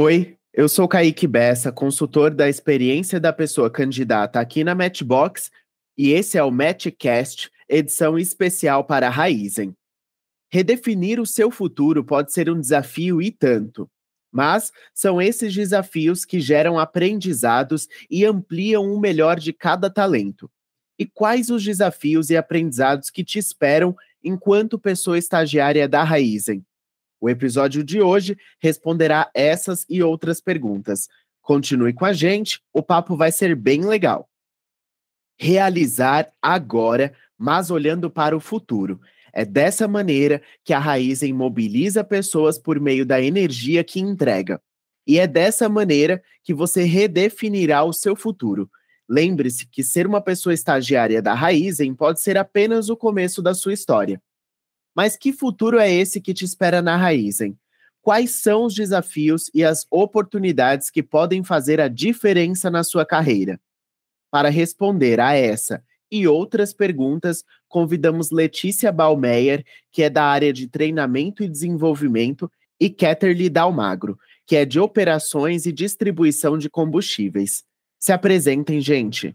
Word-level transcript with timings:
Oi, 0.00 0.38
eu 0.54 0.68
sou 0.68 0.86
Kaique 0.86 1.26
Bessa, 1.26 1.72
consultor 1.72 2.32
da 2.32 2.48
experiência 2.48 3.18
da 3.18 3.32
pessoa 3.32 3.68
candidata 3.68 4.38
aqui 4.38 4.62
na 4.62 4.72
Matchbox, 4.72 5.50
e 5.96 6.12
esse 6.12 6.38
é 6.38 6.44
o 6.44 6.52
Matchcast, 6.52 7.50
edição 7.68 8.16
especial 8.16 8.84
para 8.84 9.08
a 9.08 9.10
Raizen. 9.10 9.74
Redefinir 10.52 11.18
o 11.18 11.26
seu 11.26 11.50
futuro 11.50 12.04
pode 12.04 12.32
ser 12.32 12.48
um 12.48 12.60
desafio 12.60 13.20
e 13.20 13.32
tanto, 13.32 13.90
mas 14.30 14.70
são 14.94 15.20
esses 15.20 15.52
desafios 15.52 16.24
que 16.24 16.38
geram 16.38 16.78
aprendizados 16.78 17.88
e 18.08 18.24
ampliam 18.24 18.94
o 18.94 19.00
melhor 19.00 19.40
de 19.40 19.52
cada 19.52 19.90
talento. 19.90 20.48
E 20.96 21.06
quais 21.06 21.50
os 21.50 21.64
desafios 21.64 22.30
e 22.30 22.36
aprendizados 22.36 23.10
que 23.10 23.24
te 23.24 23.40
esperam 23.40 23.96
enquanto 24.22 24.78
pessoa 24.78 25.18
estagiária 25.18 25.88
da 25.88 26.04
Raizen? 26.04 26.64
O 27.20 27.28
episódio 27.28 27.82
de 27.82 28.00
hoje 28.00 28.36
responderá 28.60 29.30
essas 29.34 29.84
e 29.88 30.02
outras 30.02 30.40
perguntas. 30.40 31.08
Continue 31.42 31.92
com 31.92 32.04
a 32.04 32.12
gente, 32.12 32.60
o 32.72 32.82
papo 32.82 33.16
vai 33.16 33.32
ser 33.32 33.56
bem 33.56 33.84
legal. 33.84 34.28
Realizar 35.38 36.30
agora, 36.42 37.14
mas 37.36 37.70
olhando 37.70 38.10
para 38.10 38.36
o 38.36 38.40
futuro. 38.40 39.00
É 39.32 39.44
dessa 39.44 39.86
maneira 39.86 40.42
que 40.64 40.72
a 40.72 40.78
Raizen 40.78 41.32
mobiliza 41.32 42.02
pessoas 42.02 42.58
por 42.58 42.80
meio 42.80 43.06
da 43.06 43.20
energia 43.20 43.84
que 43.84 44.00
entrega. 44.00 44.60
E 45.06 45.18
é 45.18 45.26
dessa 45.26 45.68
maneira 45.68 46.22
que 46.42 46.52
você 46.52 46.82
redefinirá 46.84 47.82
o 47.82 47.92
seu 47.92 48.14
futuro. 48.14 48.70
Lembre-se 49.08 49.66
que 49.66 49.82
ser 49.82 50.06
uma 50.06 50.20
pessoa 50.20 50.52
estagiária 50.52 51.22
da 51.22 51.32
Raizen 51.32 51.94
pode 51.94 52.20
ser 52.20 52.36
apenas 52.36 52.90
o 52.90 52.96
começo 52.96 53.40
da 53.40 53.54
sua 53.54 53.72
história. 53.72 54.20
Mas 54.98 55.16
que 55.16 55.32
futuro 55.32 55.78
é 55.78 55.88
esse 55.88 56.20
que 56.20 56.34
te 56.34 56.44
espera 56.44 56.82
na 56.82 56.96
Raizen? 56.96 57.56
Quais 58.02 58.32
são 58.32 58.64
os 58.64 58.74
desafios 58.74 59.48
e 59.54 59.62
as 59.62 59.86
oportunidades 59.92 60.90
que 60.90 61.04
podem 61.04 61.44
fazer 61.44 61.80
a 61.80 61.86
diferença 61.86 62.68
na 62.68 62.82
sua 62.82 63.06
carreira? 63.06 63.60
Para 64.28 64.48
responder 64.48 65.20
a 65.20 65.34
essa 65.34 65.84
e 66.10 66.26
outras 66.26 66.72
perguntas, 66.72 67.44
convidamos 67.68 68.32
Letícia 68.32 68.90
Balmeyer, 68.90 69.64
que 69.92 70.02
é 70.02 70.10
da 70.10 70.24
área 70.24 70.52
de 70.52 70.66
treinamento 70.66 71.44
e 71.44 71.48
desenvolvimento, 71.48 72.50
e 72.80 72.90
Ketterly 72.90 73.48
Dalmagro, 73.48 74.18
que 74.44 74.56
é 74.56 74.64
de 74.64 74.80
operações 74.80 75.64
e 75.64 75.70
distribuição 75.70 76.58
de 76.58 76.68
combustíveis. 76.68 77.62
Se 78.00 78.10
apresentem, 78.10 78.80
gente. 78.80 79.32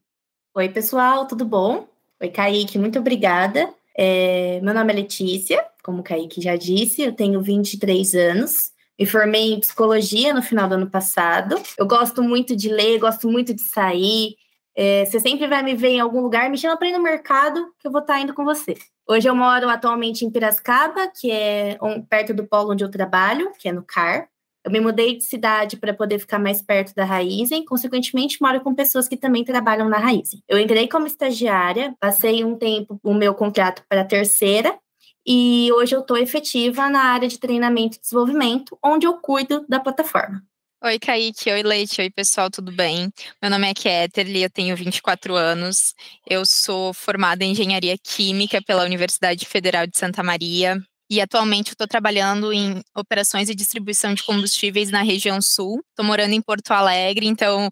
Oi, 0.53 0.67
pessoal, 0.67 1.25
tudo 1.25 1.45
bom? 1.45 1.87
Oi, 2.19 2.27
Kaique, 2.27 2.77
muito 2.77 2.99
obrigada. 2.99 3.73
É, 3.95 4.59
meu 4.61 4.73
nome 4.73 4.91
é 4.91 4.95
Letícia, 4.95 5.63
como 5.83 5.99
o 5.99 6.03
Kaique 6.03 6.41
já 6.41 6.55
disse, 6.55 7.01
eu 7.01 7.13
tenho 7.13 7.41
23 7.41 8.15
anos. 8.15 8.71
Me 8.97 9.05
formei 9.05 9.53
em 9.53 9.59
psicologia 9.59 10.33
no 10.33 10.41
final 10.41 10.67
do 10.67 10.75
ano 10.75 10.89
passado. 10.89 11.55
Eu 11.77 11.85
gosto 11.85 12.21
muito 12.23 12.55
de 12.55 12.69
ler, 12.69 12.99
gosto 12.99 13.27
muito 13.27 13.53
de 13.53 13.61
sair. 13.61 14.35
É, 14.75 15.05
você 15.05 15.19
sempre 15.19 15.47
vai 15.47 15.61
me 15.61 15.75
ver 15.75 15.89
em 15.89 15.99
algum 15.99 16.21
lugar, 16.21 16.49
me 16.49 16.57
chama 16.57 16.77
para 16.77 16.87
ir 16.87 16.93
no 16.93 17.01
mercado, 17.01 17.67
que 17.79 17.87
eu 17.87 17.91
vou 17.91 18.01
estar 18.01 18.15
tá 18.15 18.19
indo 18.19 18.33
com 18.33 18.43
você. 18.43 18.75
Hoje 19.07 19.27
eu 19.27 19.35
moro 19.35 19.69
atualmente 19.69 20.25
em 20.25 20.31
Piracicaba, 20.31 21.07
que 21.07 21.29
é 21.29 21.77
perto 22.09 22.33
do 22.33 22.47
polo 22.47 22.71
onde 22.71 22.83
eu 22.83 22.89
trabalho, 22.89 23.51
que 23.59 23.67
é 23.67 23.71
no 23.71 23.83
CAR. 23.83 24.29
Eu 24.65 24.71
me 24.71 24.79
mudei 24.79 25.17
de 25.17 25.23
cidade 25.23 25.75
para 25.75 25.93
poder 25.93 26.19
ficar 26.19 26.39
mais 26.39 26.61
perto 26.61 26.95
da 26.95 27.03
Raizen, 27.03 27.65
consequentemente 27.65 28.37
moro 28.41 28.61
com 28.61 28.73
pessoas 28.73 29.07
que 29.07 29.17
também 29.17 29.43
trabalham 29.43 29.89
na 29.89 29.97
Raizen. 29.97 30.41
Eu 30.47 30.57
entrei 30.57 30.87
como 30.87 31.05
estagiária, 31.05 31.93
passei 31.99 32.45
um 32.45 32.57
tempo 32.57 32.99
o 33.03 33.13
meu 33.13 33.33
contrato 33.33 33.83
para 33.89 34.05
terceira 34.05 34.77
e 35.25 35.69
hoje 35.73 35.95
eu 35.95 36.01
estou 36.01 36.17
efetiva 36.17 36.89
na 36.89 37.01
área 37.01 37.27
de 37.27 37.39
treinamento 37.39 37.97
e 37.97 37.99
desenvolvimento, 37.99 38.77
onde 38.83 39.05
eu 39.05 39.17
cuido 39.17 39.65
da 39.67 39.79
plataforma. 39.79 40.41
Oi, 40.83 40.99
Kaique. 40.99 41.49
Oi, 41.49 41.63
Leite. 41.63 42.01
Oi, 42.01 42.09
pessoal, 42.09 42.49
tudo 42.49 42.69
bem? 42.69 43.09
Meu 43.41 43.49
nome 43.49 43.69
é 43.69 43.73
Ketterly, 43.73 44.43
eu 44.43 44.49
tenho 44.49 44.75
24 44.75 45.33
anos. 45.33 45.93
Eu 46.29 46.45
sou 46.45 46.93
formada 46.93 47.43
em 47.43 47.51
Engenharia 47.51 47.97
Química 47.97 48.61
pela 48.61 48.83
Universidade 48.83 49.45
Federal 49.45 49.87
de 49.87 49.97
Santa 49.97 50.21
Maria. 50.21 50.77
E 51.13 51.21
atualmente 51.21 51.67
eu 51.67 51.73
estou 51.73 51.87
trabalhando 51.87 52.51
em 52.51 52.81
operações 52.97 53.47
e 53.47 53.53
distribuição 53.53 54.15
de 54.15 54.23
combustíveis 54.23 54.89
na 54.89 55.03
região 55.03 55.39
sul. 55.39 55.79
Estou 55.91 56.03
morando 56.03 56.33
em 56.33 56.41
Porto 56.41 56.71
Alegre, 56.71 57.27
então 57.27 57.69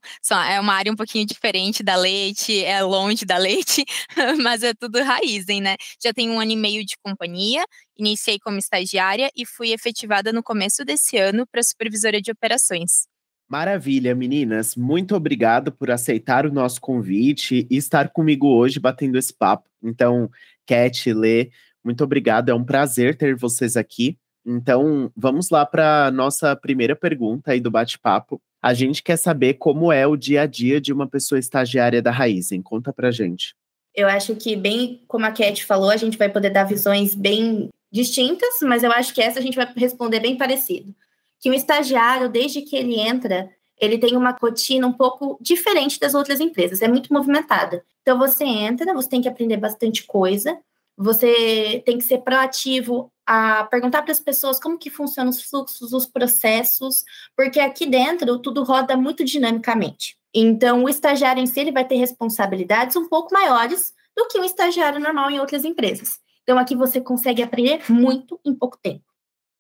é 0.48 0.60
uma 0.60 0.76
área 0.76 0.92
um 0.92 0.96
pouquinho 0.96 1.26
diferente 1.26 1.82
da 1.82 1.96
Leite, 1.96 2.64
é 2.64 2.84
longe 2.84 3.26
da 3.26 3.40
Leite, 3.40 3.84
mas 4.44 4.62
é 4.62 4.76
tudo 4.76 5.02
Raizen, 5.02 5.60
né? 5.60 5.76
Já 6.00 6.14
tenho 6.14 6.34
um 6.34 6.40
ano 6.40 6.52
e 6.52 6.56
meio 6.56 6.86
de 6.86 6.96
companhia, 7.04 7.66
iniciei 7.98 8.38
como 8.38 8.60
estagiária 8.60 9.32
e 9.36 9.44
fui 9.44 9.72
efetivada 9.72 10.32
no 10.32 10.44
começo 10.44 10.86
desse 10.86 11.18
ano 11.18 11.48
para 11.52 11.64
supervisora 11.64 12.22
de 12.22 12.30
operações. 12.30 13.08
Maravilha, 13.50 14.14
meninas. 14.14 14.76
Muito 14.76 15.16
obrigado 15.16 15.72
por 15.72 15.90
aceitar 15.90 16.46
o 16.46 16.54
nosso 16.54 16.80
convite 16.80 17.66
e 17.72 17.76
estar 17.76 18.10
comigo 18.10 18.48
hoje 18.48 18.80
batendo 18.80 19.18
esse 19.18 19.34
papo. 19.34 19.68
Então, 19.82 20.30
Cat, 20.64 21.12
Lê, 21.12 21.50
muito 21.84 22.04
obrigado, 22.04 22.50
é 22.50 22.54
um 22.54 22.64
prazer 22.64 23.18
ter 23.18 23.36
vocês 23.36 23.76
aqui. 23.76 24.18
Então, 24.46 25.12
vamos 25.16 25.50
lá 25.50 25.66
para 25.66 26.12
nossa 26.12 26.56
primeira 26.56 26.96
pergunta 26.96 27.52
aí 27.52 27.60
do 27.60 27.72
bate-papo. 27.72 28.42
A 28.62 28.74
gente 28.74 29.02
quer 29.02 29.18
saber 29.18 29.56
como 29.56 29.92
é 29.92 30.06
o 30.06 30.16
dia 30.16 30.42
a 30.42 30.46
dia 30.46 30.80
de 30.80 30.94
uma 30.94 31.08
pessoa 31.08 31.40
estagiária 31.40 32.02
da 32.02 32.12
Raizen. 32.12 32.62
Conta 32.62 32.94
pra 32.94 33.12
gente. 33.12 33.56
Eu 33.94 34.08
acho 34.08 34.36
que, 34.36 34.56
bem 34.56 35.04
como 35.08 35.26
a 35.26 35.32
Cat 35.32 35.66
falou, 35.66 35.90
a 35.90 35.98
gente 35.98 36.18
vai 36.18 36.30
poder 36.30 36.50
dar 36.50 36.64
visões 36.64 37.14
bem 37.14 37.70
distintas, 37.92 38.60
mas 38.62 38.84
eu 38.84 38.92
acho 38.92 39.14
que 39.14 39.22
essa 39.22 39.40
a 39.40 39.42
gente 39.42 39.56
vai 39.56 39.72
responder 39.76 40.20
bem 40.20 40.38
parecido. 40.38 40.96
Que 41.40 41.50
o 41.50 41.54
estagiário, 41.54 42.30
desde 42.30 42.62
que 42.62 42.76
ele 42.76 43.00
entra, 43.00 43.50
ele 43.80 43.98
tem 43.98 44.16
uma 44.16 44.36
rotina 44.40 44.88
um 44.88 44.94
pouco 44.94 45.38
diferente 45.42 46.00
das 46.00 46.14
outras 46.14 46.40
empresas, 46.40 46.82
é 46.82 46.88
muito 46.88 47.12
movimentada. 47.12 47.84
Então, 48.02 48.18
você 48.18 48.44
entra, 48.44 48.94
você 48.94 49.10
tem 49.10 49.22
que 49.22 49.28
aprender 49.28 49.58
bastante 49.58 50.06
coisa, 50.06 50.58
você 51.02 51.82
tem 51.86 51.98
que 51.98 52.04
ser 52.04 52.20
proativo 52.20 53.12
a 53.26 53.64
perguntar 53.66 54.02
para 54.04 54.12
as 54.12 54.20
pessoas 54.20 54.60
como 54.60 54.78
que 54.78 54.90
funcionam 54.90 55.30
os 55.30 55.42
fluxos, 55.44 55.94
os 55.94 56.06
processos, 56.06 57.04
porque 57.36 57.60
aqui 57.60 57.86
dentro 57.86 58.40
tudo 58.40 58.64
roda 58.64 58.96
muito 58.96 59.24
dinamicamente. 59.24 60.18
Então, 60.34 60.84
o 60.84 60.90
estagiário 60.90 61.42
em 61.42 61.46
si 61.46 61.60
ele 61.60 61.72
vai 61.72 61.86
ter 61.86 61.96
responsabilidades 61.96 62.96
um 62.96 63.08
pouco 63.08 63.34
maiores 63.34 63.94
do 64.16 64.28
que 64.28 64.40
um 64.40 64.44
estagiário 64.44 65.00
normal 65.00 65.30
em 65.30 65.40
outras 65.40 65.66
empresas. 65.66 66.20
Então, 66.44 66.58
aqui 66.58 66.76
você 66.76 67.02
consegue 67.02 67.42
aprender 67.42 67.82
muito 67.90 68.40
em 68.46 68.54
pouco 68.54 68.78
tempo. 68.82 69.11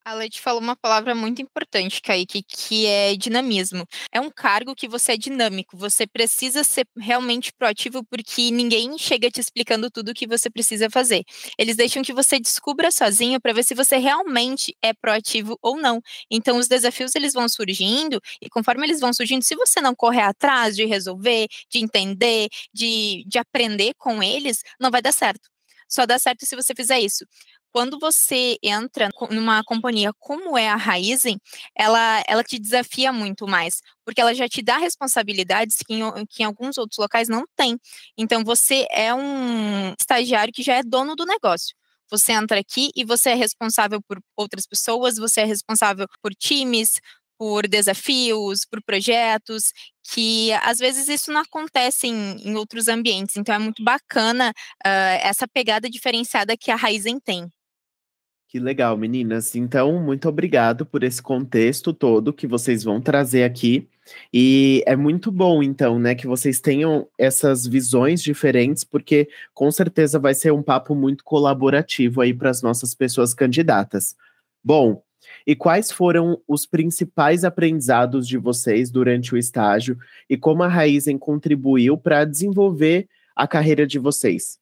A 0.03 0.15
Leite 0.15 0.41
falou 0.41 0.59
uma 0.59 0.75
palavra 0.75 1.13
muito 1.13 1.43
importante, 1.43 2.01
Kaique, 2.01 2.41
que 2.41 2.87
é 2.87 3.15
dinamismo. 3.15 3.85
É 4.11 4.19
um 4.19 4.31
cargo 4.31 4.73
que 4.73 4.87
você 4.87 5.11
é 5.11 5.17
dinâmico, 5.17 5.77
você 5.77 6.07
precisa 6.07 6.63
ser 6.63 6.87
realmente 6.97 7.53
proativo 7.53 8.03
porque 8.05 8.49
ninguém 8.49 8.97
chega 8.97 9.29
te 9.29 9.39
explicando 9.39 9.91
tudo 9.91 10.09
o 10.09 10.13
que 10.15 10.25
você 10.25 10.49
precisa 10.49 10.89
fazer. 10.89 11.23
Eles 11.55 11.75
deixam 11.75 12.01
que 12.01 12.13
você 12.13 12.39
descubra 12.39 12.89
sozinho 12.89 13.39
para 13.39 13.53
ver 13.53 13.63
se 13.63 13.75
você 13.75 13.97
realmente 13.97 14.75
é 14.81 14.91
proativo 14.91 15.55
ou 15.61 15.77
não. 15.77 16.01
Então, 16.31 16.57
os 16.57 16.67
desafios 16.67 17.13
eles 17.13 17.33
vão 17.33 17.47
surgindo 17.47 18.19
e 18.41 18.49
conforme 18.49 18.87
eles 18.87 18.99
vão 18.99 19.13
surgindo, 19.13 19.43
se 19.43 19.55
você 19.55 19.79
não 19.81 19.93
correr 19.93 20.21
atrás 20.23 20.75
de 20.75 20.83
resolver, 20.83 21.47
de 21.69 21.77
entender, 21.77 22.49
de, 22.73 23.23
de 23.27 23.37
aprender 23.37 23.93
com 23.99 24.23
eles, 24.23 24.63
não 24.79 24.89
vai 24.89 25.01
dar 25.01 25.11
certo. 25.13 25.47
Só 25.87 26.05
dá 26.05 26.17
certo 26.17 26.45
se 26.45 26.55
você 26.55 26.73
fizer 26.73 26.99
isso. 27.01 27.25
Quando 27.73 27.97
você 27.99 28.57
entra 28.61 29.09
numa 29.29 29.63
companhia 29.63 30.11
como 30.19 30.57
é 30.57 30.67
a 30.69 30.75
Raizen, 30.75 31.39
ela, 31.75 32.23
ela 32.27 32.43
te 32.43 32.59
desafia 32.59 33.13
muito 33.13 33.47
mais, 33.47 33.81
porque 34.05 34.19
ela 34.19 34.33
já 34.33 34.47
te 34.49 34.61
dá 34.61 34.77
responsabilidades 34.77 35.77
que 35.77 35.93
em, 35.93 36.25
que 36.29 36.43
em 36.43 36.45
alguns 36.45 36.77
outros 36.77 36.97
locais 36.97 37.29
não 37.29 37.45
tem. 37.55 37.77
Então, 38.17 38.43
você 38.43 38.85
é 38.91 39.13
um 39.13 39.93
estagiário 39.99 40.53
que 40.53 40.63
já 40.63 40.75
é 40.75 40.83
dono 40.83 41.15
do 41.15 41.25
negócio. 41.25 41.75
Você 42.09 42.33
entra 42.33 42.59
aqui 42.59 42.91
e 42.95 43.05
você 43.05 43.29
é 43.29 43.35
responsável 43.35 44.01
por 44.01 44.19
outras 44.35 44.67
pessoas, 44.67 45.15
você 45.17 45.41
é 45.41 45.45
responsável 45.45 46.07
por 46.21 46.35
times, 46.35 46.99
por 47.37 47.67
desafios, 47.67 48.65
por 48.65 48.83
projetos, 48.83 49.71
que 50.13 50.51
às 50.61 50.77
vezes 50.77 51.07
isso 51.07 51.31
não 51.31 51.41
acontece 51.41 52.07
em, 52.07 52.35
em 52.47 52.55
outros 52.55 52.87
ambientes. 52.87 53.37
Então 53.37 53.55
é 53.55 53.59
muito 53.59 53.83
bacana 53.83 54.51
uh, 54.85 55.17
essa 55.21 55.47
pegada 55.47 55.89
diferenciada 55.89 56.57
que 56.57 56.69
a 56.69 56.75
Raizen 56.75 57.19
tem. 57.19 57.49
Que 58.51 58.59
legal, 58.59 58.97
meninas. 58.97 59.55
Então, 59.55 60.03
muito 60.03 60.27
obrigado 60.27 60.85
por 60.85 61.03
esse 61.03 61.21
contexto 61.21 61.93
todo 61.93 62.33
que 62.33 62.45
vocês 62.45 62.83
vão 62.83 62.99
trazer 62.99 63.43
aqui. 63.45 63.87
E 64.33 64.83
é 64.85 64.93
muito 64.93 65.31
bom, 65.31 65.63
então, 65.63 65.97
né, 65.97 66.13
que 66.13 66.27
vocês 66.27 66.59
tenham 66.59 67.07
essas 67.17 67.65
visões 67.65 68.21
diferentes, 68.21 68.83
porque 68.83 69.29
com 69.53 69.71
certeza 69.71 70.19
vai 70.19 70.33
ser 70.33 70.51
um 70.51 70.61
papo 70.61 70.93
muito 70.93 71.23
colaborativo 71.23 72.19
aí 72.19 72.33
para 72.33 72.49
as 72.49 72.61
nossas 72.61 72.93
pessoas 72.93 73.33
candidatas. 73.33 74.17
Bom, 74.61 75.01
e 75.47 75.55
quais 75.55 75.89
foram 75.89 76.41
os 76.45 76.65
principais 76.65 77.45
aprendizados 77.45 78.27
de 78.27 78.37
vocês 78.37 78.91
durante 78.91 79.33
o 79.33 79.37
estágio 79.37 79.97
e 80.29 80.35
como 80.35 80.61
a 80.61 80.67
Raizen 80.67 81.17
contribuiu 81.17 81.97
para 81.97 82.25
desenvolver 82.25 83.07
a 83.33 83.47
carreira 83.47 83.87
de 83.87 83.97
vocês? 83.97 84.59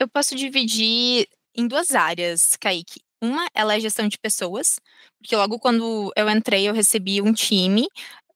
Eu 0.00 0.08
posso 0.08 0.34
dividir 0.34 1.28
em 1.58 1.68
duas 1.68 1.92
áreas, 1.94 2.56
Kaique. 2.60 3.00
Uma, 3.20 3.48
ela 3.54 3.74
é 3.74 3.80
gestão 3.80 4.06
de 4.08 4.16
pessoas, 4.18 4.78
porque 5.18 5.34
logo 5.36 5.58
quando 5.58 6.12
eu 6.16 6.30
entrei, 6.30 6.68
eu 6.68 6.74
recebi 6.74 7.20
um 7.20 7.32
time 7.32 7.88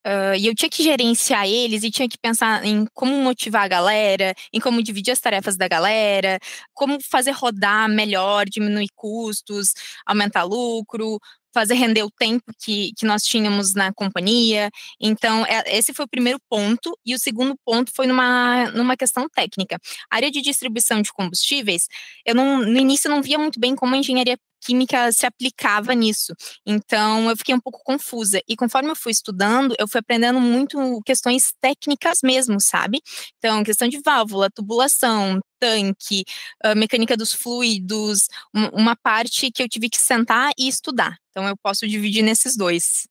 Uh, 0.04 0.34
e 0.36 0.48
eu 0.48 0.54
tinha 0.54 0.68
que 0.68 0.82
gerenciar 0.82 1.46
eles 1.46 1.84
e 1.84 1.90
tinha 1.90 2.08
que 2.08 2.18
pensar 2.18 2.64
em 2.64 2.86
como 2.92 3.14
motivar 3.22 3.62
a 3.62 3.68
galera, 3.68 4.34
em 4.52 4.58
como 4.58 4.82
dividir 4.82 5.12
as 5.12 5.20
tarefas 5.20 5.56
da 5.56 5.68
galera, 5.68 6.40
como 6.74 6.98
fazer 7.00 7.30
rodar 7.30 7.88
melhor, 7.88 8.46
diminuir 8.48 8.88
custos, 8.96 9.72
aumentar 10.04 10.42
lucro, 10.42 11.20
fazer 11.52 11.74
render 11.74 12.02
o 12.02 12.10
tempo 12.10 12.44
que, 12.62 12.92
que 12.96 13.06
nós 13.06 13.22
tínhamos 13.22 13.74
na 13.74 13.92
companhia. 13.92 14.70
Então, 15.00 15.44
é, 15.46 15.62
esse 15.76 15.92
foi 15.92 16.04
o 16.04 16.08
primeiro 16.08 16.38
ponto. 16.48 16.96
E 17.04 17.14
o 17.14 17.18
segundo 17.18 17.56
ponto 17.64 17.92
foi 17.94 18.06
numa, 18.06 18.70
numa 18.70 18.96
questão 18.96 19.28
técnica. 19.28 19.78
A 20.10 20.16
área 20.16 20.30
de 20.30 20.40
distribuição 20.40 21.02
de 21.02 21.12
combustíveis, 21.12 21.86
eu 22.24 22.34
não, 22.34 22.58
no 22.58 22.78
início 22.78 23.10
não 23.10 23.22
via 23.22 23.38
muito 23.38 23.60
bem 23.60 23.74
como 23.74 23.94
a 23.94 23.98
engenharia 23.98 24.36
química 24.64 25.10
se 25.10 25.26
aplicava 25.26 25.92
nisso. 25.94 26.32
Então, 26.64 27.28
eu 27.28 27.36
fiquei 27.36 27.54
um 27.54 27.60
pouco 27.60 27.80
confusa. 27.82 28.40
E 28.48 28.54
conforme 28.54 28.90
eu 28.90 28.96
fui 28.96 29.10
estudando, 29.10 29.74
eu 29.78 29.88
fui 29.88 29.98
aprendendo 29.98 30.40
muito 30.40 31.00
questões 31.04 31.52
técnicas 31.60 32.18
mesmo, 32.22 32.60
sabe? 32.60 33.00
Então, 33.38 33.64
questão 33.64 33.88
de 33.88 34.00
válvula, 34.04 34.48
tubulação, 34.50 35.40
tanque, 35.58 36.24
mecânica 36.76 37.16
dos 37.16 37.32
fluidos, 37.32 38.28
uma 38.72 38.96
parte 38.96 39.50
que 39.50 39.62
eu 39.62 39.68
tive 39.68 39.88
que 39.88 39.98
sentar 39.98 40.52
e 40.58 40.68
estudar. 40.68 41.16
Então, 41.30 41.46
eu 41.48 41.56
posso 41.56 41.86
dividir 41.88 42.22
nesses 42.22 42.56
dois. 42.56 43.06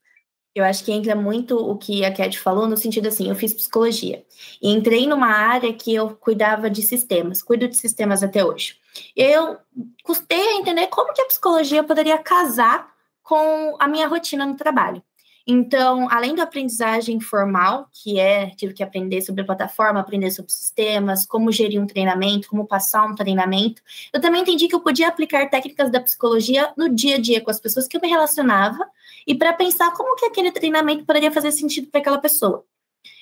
Eu 0.53 0.65
acho 0.65 0.83
que 0.83 0.91
entra 0.91 1.15
muito 1.15 1.55
o 1.55 1.77
que 1.77 2.03
a 2.03 2.13
Cat 2.13 2.37
falou, 2.37 2.67
no 2.67 2.75
sentido 2.75 3.07
assim, 3.07 3.29
eu 3.29 3.35
fiz 3.35 3.53
psicologia. 3.53 4.25
E 4.61 4.69
entrei 4.69 5.07
numa 5.07 5.27
área 5.27 5.71
que 5.73 5.93
eu 5.93 6.09
cuidava 6.09 6.69
de 6.69 6.81
sistemas, 6.81 7.41
cuido 7.41 7.69
de 7.69 7.77
sistemas 7.77 8.21
até 8.21 8.43
hoje. 8.43 8.75
Eu 9.15 9.57
custei 10.03 10.39
a 10.39 10.55
entender 10.55 10.87
como 10.87 11.13
que 11.13 11.21
a 11.21 11.25
psicologia 11.25 11.83
poderia 11.83 12.17
casar 12.17 12.91
com 13.23 13.75
a 13.79 13.87
minha 13.87 14.07
rotina 14.07 14.45
no 14.45 14.55
trabalho. 14.55 15.01
Então, 15.45 16.07
além 16.11 16.35
da 16.35 16.43
aprendizagem 16.43 17.19
formal, 17.19 17.89
que 17.91 18.19
é, 18.19 18.51
tive 18.51 18.73
que 18.73 18.83
aprender 18.83 19.21
sobre 19.21 19.41
a 19.41 19.45
plataforma, 19.45 19.99
aprender 19.99 20.29
sobre 20.31 20.51
sistemas, 20.51 21.25
como 21.25 21.51
gerir 21.51 21.81
um 21.81 21.87
treinamento, 21.87 22.47
como 22.47 22.67
passar 22.67 23.05
um 23.05 23.15
treinamento, 23.15 23.81
eu 24.13 24.21
também 24.21 24.41
entendi 24.41 24.67
que 24.67 24.75
eu 24.75 24.79
podia 24.79 25.07
aplicar 25.07 25.49
técnicas 25.49 25.91
da 25.91 25.99
psicologia 25.99 26.71
no 26.77 26.87
dia 26.89 27.15
a 27.15 27.19
dia 27.19 27.41
com 27.41 27.49
as 27.49 27.59
pessoas 27.59 27.87
que 27.87 27.97
eu 27.97 28.01
me 28.01 28.07
relacionava 28.07 28.87
e 29.25 29.33
para 29.33 29.53
pensar 29.53 29.91
como 29.93 30.15
que 30.15 30.25
aquele 30.25 30.51
treinamento 30.51 31.05
poderia 31.05 31.31
fazer 31.31 31.51
sentido 31.51 31.87
para 31.87 32.01
aquela 32.01 32.19
pessoa. 32.19 32.63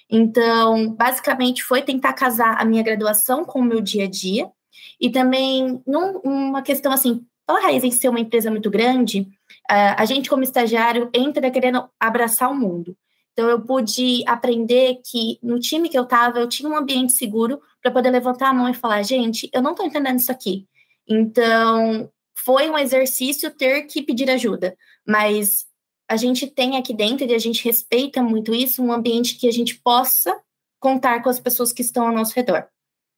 Então, 0.09 0.89
basicamente, 0.93 1.63
foi 1.63 1.81
tentar 1.81 2.13
casar 2.13 2.59
a 2.59 2.65
minha 2.65 2.83
graduação 2.83 3.45
com 3.45 3.59
o 3.59 3.63
meu 3.63 3.79
dia 3.79 4.05
a 4.05 4.09
dia 4.09 4.51
e 4.99 5.09
também 5.09 5.81
numa 5.85 6.61
questão 6.61 6.91
assim, 6.91 7.25
pela 7.47 7.61
raiz 7.61 7.83
em 7.83 7.91
ser 7.91 8.09
uma 8.09 8.19
empresa 8.19 8.51
muito 8.51 8.69
grande, 8.69 9.27
a 9.67 10.05
gente 10.05 10.29
como 10.29 10.43
estagiário 10.43 11.09
entra 11.13 11.49
querendo 11.49 11.89
abraçar 11.99 12.51
o 12.51 12.55
mundo. 12.55 12.95
Então 13.33 13.49
eu 13.49 13.61
pude 13.61 14.23
aprender 14.27 14.99
que 15.09 15.39
no 15.41 15.59
time 15.59 15.87
que 15.87 15.97
eu 15.97 16.03
estava 16.03 16.39
eu 16.39 16.49
tinha 16.49 16.69
um 16.69 16.75
ambiente 16.75 17.13
seguro 17.13 17.61
para 17.81 17.91
poder 17.91 18.09
levantar 18.09 18.49
a 18.49 18.53
mão 18.53 18.67
e 18.67 18.73
falar, 18.73 19.01
gente, 19.03 19.49
eu 19.53 19.61
não 19.61 19.71
estou 19.71 19.85
entendendo 19.85 20.19
isso 20.19 20.31
aqui. 20.31 20.67
Então 21.07 22.11
foi 22.45 22.69
um 22.69 22.77
exercício 22.77 23.49
ter 23.51 23.83
que 23.83 24.01
pedir 24.01 24.29
ajuda, 24.29 24.75
mas 25.07 25.65
a 26.07 26.17
gente 26.17 26.47
tem 26.47 26.75
aqui 26.77 26.93
dentro 26.93 27.25
e 27.25 27.33
a 27.33 27.39
gente 27.39 27.63
respeita 27.63 28.21
muito 28.21 28.53
isso, 28.53 28.83
um 28.83 28.91
ambiente 28.91 29.37
que 29.37 29.47
a 29.47 29.51
gente 29.51 29.79
possa 29.79 30.37
contar 30.79 31.21
com 31.21 31.29
as 31.29 31.39
pessoas 31.39 31.71
que 31.71 31.81
estão 31.81 32.07
ao 32.07 32.13
nosso 32.13 32.33
redor. 32.35 32.67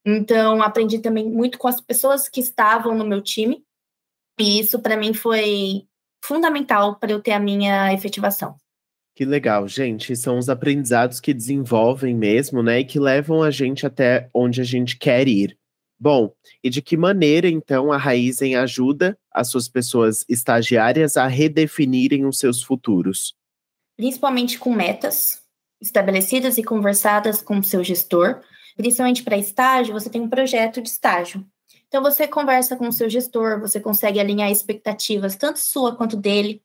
Então, 0.05 0.61
aprendi 0.61 0.99
também 0.99 1.29
muito 1.29 1.57
com 1.57 1.67
as 1.67 1.79
pessoas 1.79 2.27
que 2.27 2.39
estavam 2.39 2.95
no 2.95 3.05
meu 3.05 3.21
time, 3.21 3.63
e 4.39 4.59
isso 4.59 4.79
para 4.79 4.97
mim 4.97 5.13
foi 5.13 5.85
fundamental 6.23 6.95
para 6.95 7.11
eu 7.11 7.21
ter 7.21 7.31
a 7.31 7.39
minha 7.39 7.93
efetivação. 7.93 8.55
Que 9.15 9.25
legal, 9.25 9.67
gente. 9.67 10.15
São 10.15 10.37
os 10.37 10.49
aprendizados 10.49 11.19
que 11.19 11.33
desenvolvem 11.33 12.15
mesmo, 12.15 12.63
né? 12.63 12.79
E 12.79 12.85
que 12.85 12.99
levam 12.99 13.43
a 13.43 13.51
gente 13.51 13.85
até 13.85 14.29
onde 14.33 14.61
a 14.61 14.63
gente 14.63 14.97
quer 14.97 15.27
ir. 15.27 15.57
Bom, 15.99 16.33
e 16.63 16.69
de 16.69 16.81
que 16.81 16.97
maneira, 16.97 17.47
então, 17.47 17.91
a 17.91 17.97
Raizen 17.97 18.55
ajuda 18.55 19.15
as 19.31 19.51
suas 19.51 19.67
pessoas 19.67 20.25
estagiárias 20.27 21.15
a 21.17 21.27
redefinirem 21.27 22.25
os 22.25 22.39
seus 22.39 22.63
futuros? 22.63 23.35
Principalmente 23.95 24.57
com 24.57 24.73
metas 24.73 25.41
estabelecidas 25.79 26.57
e 26.57 26.63
conversadas 26.63 27.41
com 27.41 27.59
o 27.59 27.63
seu 27.63 27.83
gestor. 27.83 28.41
Principalmente 28.75 29.23
para 29.23 29.37
estágio, 29.37 29.93
você 29.93 30.09
tem 30.09 30.21
um 30.21 30.29
projeto 30.29 30.81
de 30.81 30.89
estágio. 30.89 31.45
Então, 31.87 32.01
você 32.01 32.27
conversa 32.27 32.75
com 32.75 32.87
o 32.87 32.91
seu 32.91 33.09
gestor, 33.09 33.59
você 33.59 33.79
consegue 33.79 34.19
alinhar 34.19 34.49
expectativas, 34.49 35.35
tanto 35.35 35.59
sua 35.59 35.95
quanto 35.95 36.15
dele. 36.15 36.61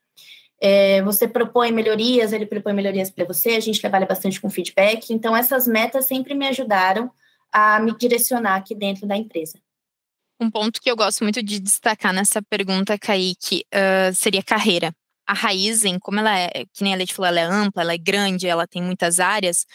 É, 0.60 1.02
você 1.02 1.26
propõe 1.26 1.72
melhorias, 1.72 2.32
ele 2.32 2.46
propõe 2.46 2.72
melhorias 2.72 3.10
para 3.10 3.24
você, 3.24 3.50
a 3.50 3.60
gente 3.60 3.80
trabalha 3.80 4.06
bastante 4.06 4.40
com 4.40 4.48
feedback. 4.48 5.12
Então, 5.12 5.36
essas 5.36 5.66
metas 5.66 6.06
sempre 6.06 6.34
me 6.34 6.46
ajudaram 6.46 7.10
a 7.52 7.80
me 7.80 7.96
direcionar 7.96 8.56
aqui 8.56 8.74
dentro 8.74 9.06
da 9.06 9.16
empresa. 9.16 9.58
Um 10.40 10.50
ponto 10.50 10.80
que 10.80 10.90
eu 10.90 10.96
gosto 10.96 11.24
muito 11.24 11.42
de 11.42 11.58
destacar 11.58 12.12
nessa 12.12 12.42
pergunta, 12.42 12.98
Kaique, 12.98 13.64
uh, 13.74 14.14
seria 14.14 14.42
carreira. 14.42 14.92
A 15.26 15.32
Raizen, 15.32 15.98
como 15.98 16.20
ela 16.20 16.38
é, 16.38 16.66
que 16.72 16.84
nem 16.84 16.94
a 16.94 16.96
Leite 16.96 17.14
falou, 17.14 17.28
ela 17.28 17.40
é 17.40 17.44
ampla, 17.44 17.82
ela 17.82 17.94
é 17.94 17.98
grande, 17.98 18.46
ela 18.46 18.66
tem 18.66 18.82
muitas 18.82 19.18
áreas, 19.18 19.66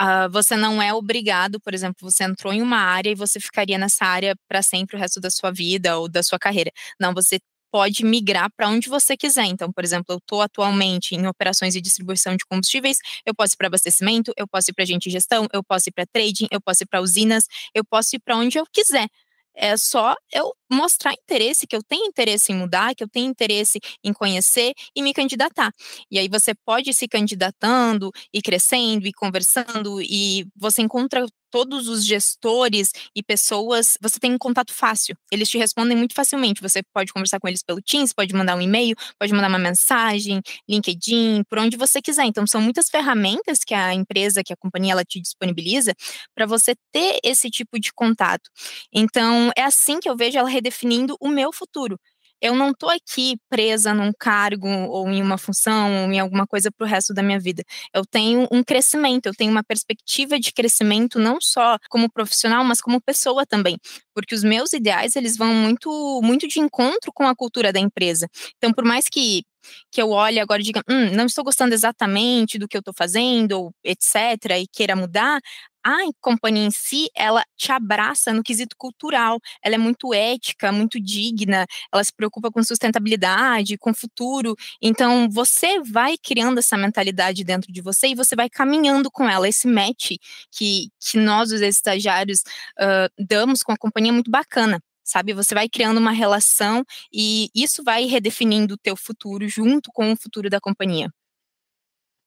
Uh, 0.00 0.28
você 0.30 0.56
não 0.56 0.82
é 0.82 0.92
obrigado, 0.92 1.60
por 1.60 1.72
exemplo, 1.72 2.10
você 2.10 2.24
entrou 2.24 2.52
em 2.52 2.60
uma 2.62 2.78
área 2.78 3.10
e 3.10 3.14
você 3.14 3.38
ficaria 3.38 3.78
nessa 3.78 4.04
área 4.04 4.34
para 4.48 4.60
sempre 4.62 4.96
o 4.96 4.98
resto 4.98 5.20
da 5.20 5.30
sua 5.30 5.52
vida 5.52 5.96
ou 5.98 6.08
da 6.08 6.22
sua 6.22 6.38
carreira. 6.38 6.72
Não, 7.00 7.14
você 7.14 7.38
pode 7.70 8.04
migrar 8.04 8.48
para 8.56 8.68
onde 8.68 8.88
você 8.88 9.16
quiser. 9.16 9.46
Então, 9.46 9.72
por 9.72 9.84
exemplo, 9.84 10.06
eu 10.14 10.18
estou 10.18 10.40
atualmente 10.42 11.14
em 11.14 11.26
operações 11.26 11.74
de 11.74 11.80
distribuição 11.80 12.36
de 12.36 12.44
combustíveis, 12.46 12.98
eu 13.26 13.34
posso 13.34 13.54
ir 13.54 13.56
para 13.56 13.66
abastecimento, 13.68 14.32
eu 14.36 14.46
posso 14.48 14.70
ir 14.70 14.74
para 14.74 14.84
agente 14.84 15.08
de 15.08 15.12
gestão, 15.12 15.48
eu 15.52 15.62
posso 15.62 15.88
ir 15.88 15.92
para 15.92 16.06
trading, 16.06 16.46
eu 16.50 16.60
posso 16.60 16.82
ir 16.84 16.86
para 16.86 17.00
usinas, 17.00 17.46
eu 17.74 17.84
posso 17.84 18.16
ir 18.16 18.20
para 18.20 18.36
onde 18.36 18.58
eu 18.58 18.64
quiser. 18.72 19.08
É 19.56 19.76
só 19.76 20.14
eu 20.32 20.52
mostrar 20.70 21.12
interesse, 21.12 21.66
que 21.66 21.76
eu 21.76 21.82
tenho 21.82 22.06
interesse 22.06 22.52
em 22.52 22.56
mudar, 22.56 22.94
que 22.94 23.04
eu 23.04 23.08
tenho 23.08 23.26
interesse 23.30 23.78
em 24.02 24.12
conhecer 24.12 24.72
e 24.96 25.02
me 25.02 25.12
candidatar. 25.14 25.70
E 26.10 26.18
aí 26.18 26.28
você 26.28 26.54
pode 26.54 26.90
ir 26.90 26.94
se 26.94 27.06
candidatando 27.08 28.10
e 28.32 28.42
crescendo 28.42 29.06
e 29.06 29.12
conversando 29.12 30.00
e 30.02 30.46
você 30.56 30.82
encontra 30.82 31.24
todos 31.54 31.86
os 31.86 32.04
gestores 32.04 32.90
e 33.14 33.22
pessoas, 33.22 33.96
você 34.02 34.18
tem 34.18 34.32
um 34.32 34.38
contato 34.38 34.74
fácil. 34.74 35.16
Eles 35.30 35.48
te 35.48 35.56
respondem 35.56 35.96
muito 35.96 36.12
facilmente. 36.12 36.60
Você 36.60 36.82
pode 36.92 37.12
conversar 37.12 37.38
com 37.38 37.46
eles 37.46 37.62
pelo 37.62 37.80
Teams, 37.80 38.12
pode 38.12 38.34
mandar 38.34 38.56
um 38.56 38.60
e-mail, 38.60 38.96
pode 39.20 39.32
mandar 39.32 39.46
uma 39.46 39.58
mensagem, 39.60 40.42
LinkedIn, 40.68 41.44
por 41.48 41.60
onde 41.60 41.76
você 41.76 42.02
quiser. 42.02 42.24
Então, 42.24 42.44
são 42.44 42.60
muitas 42.60 42.88
ferramentas 42.88 43.60
que 43.60 43.72
a 43.72 43.94
empresa, 43.94 44.42
que 44.42 44.52
a 44.52 44.56
companhia, 44.56 44.94
ela 44.94 45.04
te 45.04 45.20
disponibiliza 45.20 45.94
para 46.34 46.44
você 46.44 46.74
ter 46.90 47.20
esse 47.22 47.48
tipo 47.48 47.78
de 47.78 47.92
contato. 47.92 48.50
Então, 48.92 49.52
é 49.56 49.62
assim 49.62 50.00
que 50.00 50.10
eu 50.10 50.16
vejo 50.16 50.36
ela 50.36 50.48
redefinindo 50.48 51.16
o 51.20 51.28
meu 51.28 51.52
futuro 51.52 51.96
eu 52.40 52.54
não 52.54 52.70
estou 52.70 52.90
aqui 52.90 53.36
presa 53.48 53.94
num 53.94 54.12
cargo 54.18 54.68
ou 54.68 55.08
em 55.10 55.22
uma 55.22 55.38
função 55.38 56.04
ou 56.04 56.12
em 56.12 56.20
alguma 56.20 56.46
coisa 56.46 56.70
para 56.70 56.84
o 56.86 56.88
resto 56.88 57.14
da 57.14 57.22
minha 57.22 57.40
vida. 57.40 57.62
Eu 57.94 58.04
tenho 58.06 58.46
um 58.52 58.62
crescimento, 58.62 59.26
eu 59.26 59.34
tenho 59.34 59.50
uma 59.50 59.64
perspectiva 59.64 60.38
de 60.38 60.52
crescimento 60.52 61.18
não 61.18 61.38
só 61.40 61.78
como 61.90 62.10
profissional, 62.12 62.64
mas 62.64 62.80
como 62.80 63.00
pessoa 63.00 63.46
também, 63.46 63.76
porque 64.14 64.34
os 64.34 64.44
meus 64.44 64.72
ideais 64.72 65.16
eles 65.16 65.36
vão 65.36 65.54
muito 65.54 66.20
muito 66.22 66.46
de 66.48 66.60
encontro 66.60 67.12
com 67.14 67.26
a 67.26 67.34
cultura 67.34 67.72
da 67.72 67.80
empresa. 67.80 68.28
Então, 68.58 68.72
por 68.72 68.84
mais 68.84 69.08
que 69.08 69.42
que 69.90 70.00
eu 70.02 70.10
olhe 70.10 70.38
agora 70.40 70.60
e 70.60 70.64
diga, 70.64 70.82
hum, 70.88 71.10
não 71.14 71.26
estou 71.26 71.42
gostando 71.44 71.74
exatamente 71.74 72.58
do 72.58 72.68
que 72.68 72.76
eu 72.76 72.80
estou 72.80 72.94
fazendo, 72.96 73.72
etc., 73.82 74.58
e 74.60 74.66
queira 74.70 74.94
mudar, 74.96 75.40
a 75.84 75.98
companhia 76.20 76.66
em 76.66 76.70
si, 76.70 77.08
ela 77.14 77.44
te 77.56 77.70
abraça 77.72 78.32
no 78.32 78.42
quesito 78.42 78.74
cultural, 78.76 79.38
ela 79.62 79.74
é 79.74 79.78
muito 79.78 80.14
ética, 80.14 80.72
muito 80.72 81.00
digna, 81.00 81.66
ela 81.92 82.02
se 82.02 82.12
preocupa 82.12 82.50
com 82.50 82.62
sustentabilidade, 82.62 83.76
com 83.78 83.92
futuro, 83.92 84.56
então 84.80 85.28
você 85.30 85.80
vai 85.80 86.16
criando 86.16 86.58
essa 86.58 86.76
mentalidade 86.76 87.44
dentro 87.44 87.72
de 87.72 87.80
você 87.82 88.08
e 88.08 88.14
você 88.14 88.34
vai 88.34 88.48
caminhando 88.48 89.10
com 89.10 89.28
ela, 89.28 89.48
esse 89.48 89.68
match 89.68 90.12
que, 90.50 90.88
que 91.00 91.18
nós, 91.18 91.52
os 91.52 91.60
estagiários, 91.60 92.40
uh, 92.80 93.08
damos 93.18 93.62
com 93.62 93.72
a 93.72 93.76
companhia 93.76 94.10
é 94.10 94.12
muito 94.12 94.30
bacana 94.30 94.80
sabe? 95.06 95.34
Você 95.34 95.54
vai 95.54 95.68
criando 95.68 95.98
uma 95.98 96.12
relação 96.12 96.82
e 97.12 97.50
isso 97.54 97.84
vai 97.84 98.06
redefinindo 98.06 98.74
o 98.74 98.78
teu 98.78 98.96
futuro 98.96 99.46
junto 99.48 99.90
com 99.92 100.12
o 100.12 100.16
futuro 100.16 100.48
da 100.48 100.58
companhia. 100.60 101.10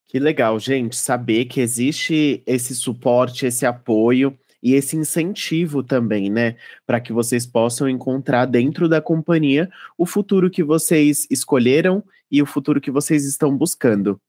Que 0.07 0.19
legal, 0.19 0.57
gente, 0.57 0.95
saber 0.95 1.45
que 1.45 1.59
existe 1.59 2.41
esse 2.45 2.73
suporte, 2.73 3.45
esse 3.45 3.65
apoio 3.65 4.37
e 4.63 4.73
esse 4.73 4.95
incentivo 4.95 5.83
também, 5.83 6.29
né, 6.29 6.55
para 6.85 7.01
que 7.01 7.11
vocês 7.11 7.45
possam 7.45 7.89
encontrar 7.89 8.45
dentro 8.45 8.87
da 8.87 9.01
companhia 9.01 9.69
o 9.97 10.05
futuro 10.05 10.49
que 10.49 10.63
vocês 10.63 11.27
escolheram 11.29 12.03
e 12.31 12.41
o 12.41 12.45
futuro 12.45 12.79
que 12.79 12.89
vocês 12.89 13.25
estão 13.25 13.55
buscando. 13.55 14.19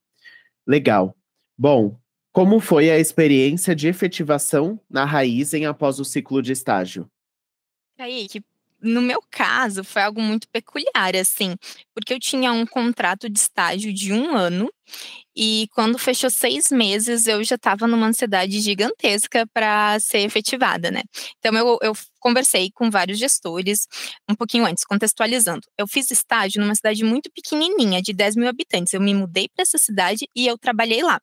Legal. 0.67 1.17
Bom, 1.57 1.97
como 2.33 2.61
foi 2.61 2.91
a 2.91 2.99
experiência 2.99 3.75
de 3.75 3.89
efetivação 3.89 4.81
na 4.91 5.05
Raizen 5.05 5.65
após 5.67 5.99
o 5.99 6.05
ciclo 6.05 6.43
de 6.43 6.53
estágio? 6.53 7.09
Kaique, 7.97 8.43
no 8.81 9.01
meu 9.01 9.21
caso, 9.31 9.83
foi 9.83 10.03
algo 10.03 10.21
muito 10.21 10.49
peculiar, 10.49 11.17
assim, 11.17 11.57
porque 11.95 12.15
eu 12.15 12.21
tinha 12.21 12.53
um 12.53 12.67
contrato 12.67 13.29
de 13.29 13.39
estágio 13.39 13.93
de 13.93 14.13
um 14.13 14.37
ano 14.37 14.71
e 15.41 15.69
quando 15.73 15.97
fechou 15.99 16.29
seis 16.29 16.69
meses, 16.73 17.29
eu 17.29 17.45
já 17.45 17.55
estava 17.55 17.87
numa 17.87 18.09
ansiedade 18.09 18.61
gigantesca 18.61 19.47
para 19.55 20.01
ser 20.01 20.19
efetivada, 20.19 20.91
né? 20.91 21.03
Então, 21.39 21.55
eu, 21.55 21.79
eu 21.81 21.93
conversei 22.19 22.73
com 22.75 22.91
vários 22.91 23.21
gestores, 23.21 23.87
um 24.29 24.35
pouquinho 24.35 24.67
antes, 24.67 24.85
contextualizando. 24.85 25.63
Eu 25.79 25.87
fiz 25.87 26.11
estágio 26.11 26.61
numa 26.61 26.75
cidade 26.75 27.05
muito 27.05 27.31
pequenininha, 27.31 28.03
de 28.03 28.13
10 28.13 28.35
mil 28.35 28.49
habitantes. 28.49 28.93
Eu 28.93 29.01
me 29.01 29.15
mudei 29.15 29.49
para 29.49 29.63
essa 29.63 29.79
cidade 29.79 30.29
e 30.35 30.45
eu 30.45 30.59
trabalhei 30.59 31.05
lá. 31.05 31.21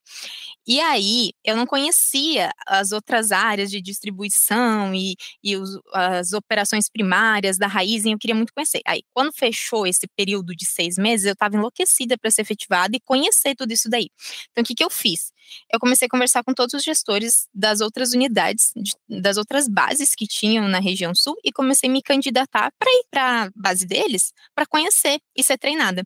E 0.66 0.80
aí, 0.80 1.32
eu 1.44 1.58
não 1.58 1.66
conhecia 1.66 2.52
as 2.66 2.94
outras 2.94 3.34
áreas 3.34 3.70
de 3.70 3.82
distribuição 3.82 4.96
e, 4.96 5.16
e 5.44 5.58
os, 5.58 5.78
as 5.94 6.32
operações 6.32 6.90
primárias 6.90 7.58
da 7.58 7.68
Raizen, 7.68 8.14
eu 8.14 8.18
queria 8.18 8.36
muito 8.36 8.54
conhecer. 8.54 8.80
Aí, 8.88 9.02
quando 9.14 9.34
fechou 9.34 9.86
esse 9.86 10.08
período 10.16 10.56
de 10.56 10.66
seis 10.66 10.96
meses, 10.98 11.26
eu 11.26 11.34
estava 11.34 11.58
enlouquecida 11.58 12.18
para 12.18 12.32
ser 12.32 12.44
efetivada 12.44 12.96
e 12.96 13.02
conhecer 13.02 13.55
tudo 13.56 13.72
isso 13.72 13.90
daí. 13.90 14.10
Então, 14.52 14.62
o 14.64 14.66
que, 14.66 14.76
que 14.76 14.84
eu 14.84 14.90
fiz? 14.90 15.32
Eu 15.72 15.80
comecei 15.80 16.08
a 16.08 16.10
conversar 16.10 16.44
com 16.44 16.54
todos 16.54 16.74
os 16.74 16.84
gestores 16.84 17.48
das 17.54 17.82
outras 17.82 18.14
unidades, 18.14 18.72
das 19.08 19.38
outras 19.38 19.68
bases 19.68 20.16
que 20.16 20.28
tinham 20.28 20.68
na 20.68 20.80
região 20.80 21.14
sul 21.14 21.36
e 21.44 21.52
comecei 21.52 21.90
a 21.90 21.94
me 21.94 22.02
candidatar 22.02 22.72
para 22.80 22.90
ir 22.92 23.06
para 23.12 23.44
a 23.44 23.50
base 23.56 23.86
deles 23.86 24.34
para 24.56 24.66
conhecer 24.66 25.20
e 25.36 25.44
ser 25.44 25.58
treinada. 25.58 26.04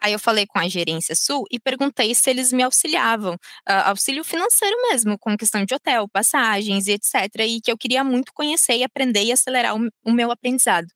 Aí 0.00 0.12
eu 0.12 0.18
falei 0.18 0.46
com 0.46 0.58
a 0.58 0.68
gerência 0.68 1.14
sul 1.14 1.44
e 1.50 1.58
perguntei 1.58 2.14
se 2.14 2.30
eles 2.30 2.52
me 2.52 2.62
auxiliavam, 2.62 3.34
uh, 3.34 3.86
auxílio 3.86 4.24
financeiro 4.24 4.76
mesmo, 4.90 5.18
com 5.18 5.36
questão 5.36 5.64
de 5.64 5.74
hotel, 5.74 6.08
passagens 6.08 6.86
e 6.86 6.92
etc. 6.92 7.14
E 7.40 7.60
que 7.60 7.70
eu 7.70 7.78
queria 7.78 8.02
muito 8.04 8.32
conhecer 8.32 8.76
e 8.76 8.84
aprender 8.84 9.24
e 9.24 9.32
acelerar 9.32 9.76
o, 9.76 9.88
o 10.04 10.12
meu 10.12 10.30
aprendizado 10.30 10.88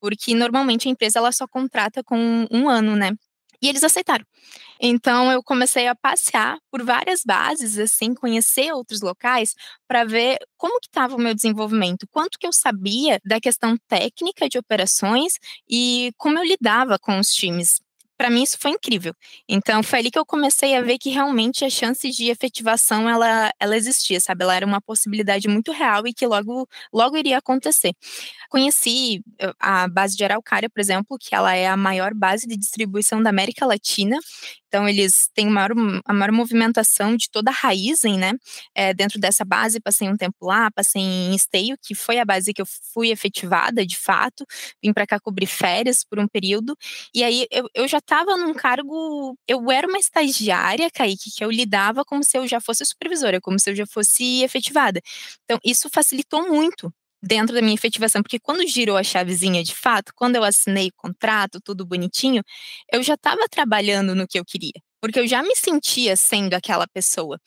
porque 0.00 0.34
normalmente 0.34 0.88
a 0.88 0.90
empresa 0.90 1.18
ela 1.18 1.32
só 1.32 1.46
contrata 1.46 2.02
com 2.04 2.46
um 2.50 2.68
ano, 2.68 2.94
né? 2.96 3.10
E 3.62 3.68
eles 3.68 3.82
aceitaram. 3.84 4.24
Então 4.80 5.32
eu 5.32 5.42
comecei 5.42 5.88
a 5.88 5.94
passear 5.94 6.58
por 6.70 6.82
várias 6.84 7.22
bases, 7.26 7.78
assim, 7.78 8.14
conhecer 8.14 8.72
outros 8.72 9.00
locais 9.02 9.54
para 9.88 10.04
ver 10.04 10.38
como 10.56 10.80
que 10.80 10.88
estava 10.88 11.16
o 11.16 11.20
meu 11.20 11.34
desenvolvimento, 11.34 12.06
quanto 12.10 12.38
que 12.38 12.46
eu 12.46 12.52
sabia 12.52 13.20
da 13.24 13.40
questão 13.40 13.76
técnica 13.88 14.48
de 14.48 14.58
operações 14.58 15.34
e 15.68 16.12
como 16.16 16.38
eu 16.38 16.44
lidava 16.44 16.98
com 16.98 17.18
os 17.18 17.28
times 17.32 17.80
para 18.18 18.28
mim 18.30 18.42
isso 18.42 18.58
foi 18.60 18.72
incrível. 18.72 19.14
Então 19.48 19.82
foi 19.82 20.00
ali 20.00 20.10
que 20.10 20.18
eu 20.18 20.26
comecei 20.26 20.74
a 20.76 20.82
ver 20.82 20.98
que 20.98 21.08
realmente 21.08 21.64
a 21.64 21.70
chance 21.70 22.10
de 22.10 22.28
efetivação 22.30 23.08
ela, 23.08 23.52
ela 23.60 23.76
existia, 23.76 24.20
sabe? 24.20 24.42
Ela 24.42 24.56
era 24.56 24.66
uma 24.66 24.80
possibilidade 24.80 25.48
muito 25.48 25.72
real 25.72 26.06
e 26.06 26.12
que 26.12 26.26
logo 26.26 26.68
logo 26.92 27.16
iria 27.16 27.38
acontecer. 27.38 27.94
Conheci 28.50 29.22
a 29.60 29.88
base 29.88 30.16
de 30.16 30.24
Araucária, 30.24 30.68
por 30.68 30.80
exemplo, 30.80 31.16
que 31.18 31.34
ela 31.34 31.54
é 31.54 31.68
a 31.68 31.76
maior 31.76 32.12
base 32.12 32.46
de 32.46 32.56
distribuição 32.56 33.22
da 33.22 33.30
América 33.30 33.64
Latina. 33.64 34.18
Então, 34.68 34.88
eles 34.88 35.28
têm 35.34 35.46
maior, 35.48 35.72
a 36.04 36.12
maior 36.12 36.32
movimentação 36.32 37.16
de 37.16 37.28
toda 37.30 37.50
a 37.50 37.54
Raizen, 37.54 38.18
né? 38.18 38.32
É, 38.74 38.92
dentro 38.94 39.18
dessa 39.20 39.44
base, 39.44 39.80
passei 39.80 40.08
um 40.08 40.16
tempo 40.16 40.36
lá, 40.46 40.70
passei 40.70 41.02
em 41.02 41.34
Esteio, 41.34 41.76
que 41.82 41.94
foi 41.94 42.18
a 42.18 42.24
base 42.24 42.52
que 42.52 42.62
eu 42.62 42.66
fui 42.92 43.10
efetivada, 43.10 43.84
de 43.86 43.96
fato. 43.98 44.44
Vim 44.82 44.92
para 44.92 45.06
cá 45.06 45.18
cobrir 45.20 45.46
férias 45.46 46.04
por 46.04 46.18
um 46.18 46.28
período. 46.28 46.76
E 47.14 47.24
aí, 47.24 47.46
eu, 47.50 47.66
eu 47.74 47.88
já 47.88 47.98
estava 47.98 48.36
num 48.36 48.54
cargo... 48.54 49.36
Eu 49.48 49.70
era 49.70 49.86
uma 49.88 49.98
estagiária, 49.98 50.90
Kaique, 50.90 51.30
que 51.36 51.44
eu 51.44 51.50
lidava 51.50 52.04
como 52.04 52.22
se 52.24 52.36
eu 52.38 52.46
já 52.46 52.60
fosse 52.60 52.84
supervisora, 52.86 53.40
como 53.40 53.58
se 53.58 53.70
eu 53.70 53.74
já 53.76 53.86
fosse 53.86 54.42
efetivada. 54.42 55.00
Então, 55.44 55.58
isso 55.64 55.88
facilitou 55.92 56.48
muito 56.48 56.92
dentro 57.22 57.54
da 57.54 57.62
minha 57.62 57.74
efetivação, 57.74 58.22
porque 58.22 58.38
quando 58.38 58.66
girou 58.66 58.96
a 58.96 59.02
chavezinha 59.02 59.62
de 59.62 59.74
fato, 59.74 60.12
quando 60.14 60.36
eu 60.36 60.44
assinei 60.44 60.88
o 60.88 60.92
contrato, 60.96 61.60
tudo 61.60 61.84
bonitinho, 61.86 62.42
eu 62.92 63.02
já 63.02 63.14
estava 63.14 63.48
trabalhando 63.48 64.14
no 64.14 64.26
que 64.26 64.38
eu 64.38 64.44
queria, 64.44 64.72
porque 65.00 65.18
eu 65.20 65.26
já 65.26 65.42
me 65.42 65.54
sentia 65.56 66.16
sendo 66.16 66.54
aquela 66.54 66.86
pessoa. 66.86 67.40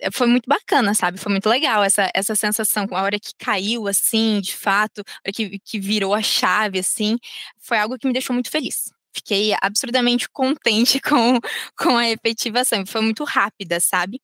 Eh, 0.00 0.10
foi 0.12 0.26
muito 0.26 0.46
bacana, 0.48 0.94
sabe? 0.94 1.18
Foi 1.18 1.32
muito 1.32 1.48
legal 1.48 1.84
essa, 1.84 2.10
essa 2.14 2.34
sensação, 2.34 2.86
a 2.92 3.02
hora 3.02 3.18
que 3.20 3.32
caiu, 3.38 3.86
assim, 3.88 4.40
de 4.40 4.54
fato, 4.56 5.00
a 5.00 5.28
hora 5.28 5.32
que, 5.34 5.58
que 5.60 5.78
virou 5.80 6.14
a 6.14 6.22
chave, 6.22 6.78
assim, 6.78 7.18
foi 7.60 7.78
algo 7.78 7.98
que 7.98 8.06
me 8.06 8.12
deixou 8.12 8.34
muito 8.34 8.50
feliz 8.50 8.90
fiquei 9.14 9.54
absurdamente 9.60 10.28
contente 10.30 11.00
com, 11.00 11.38
com 11.76 11.96
a 11.96 12.08
efetivação. 12.08 12.84
Foi 12.86 13.00
muito 13.02 13.24
rápida, 13.24 13.78
sabe? 13.80 14.20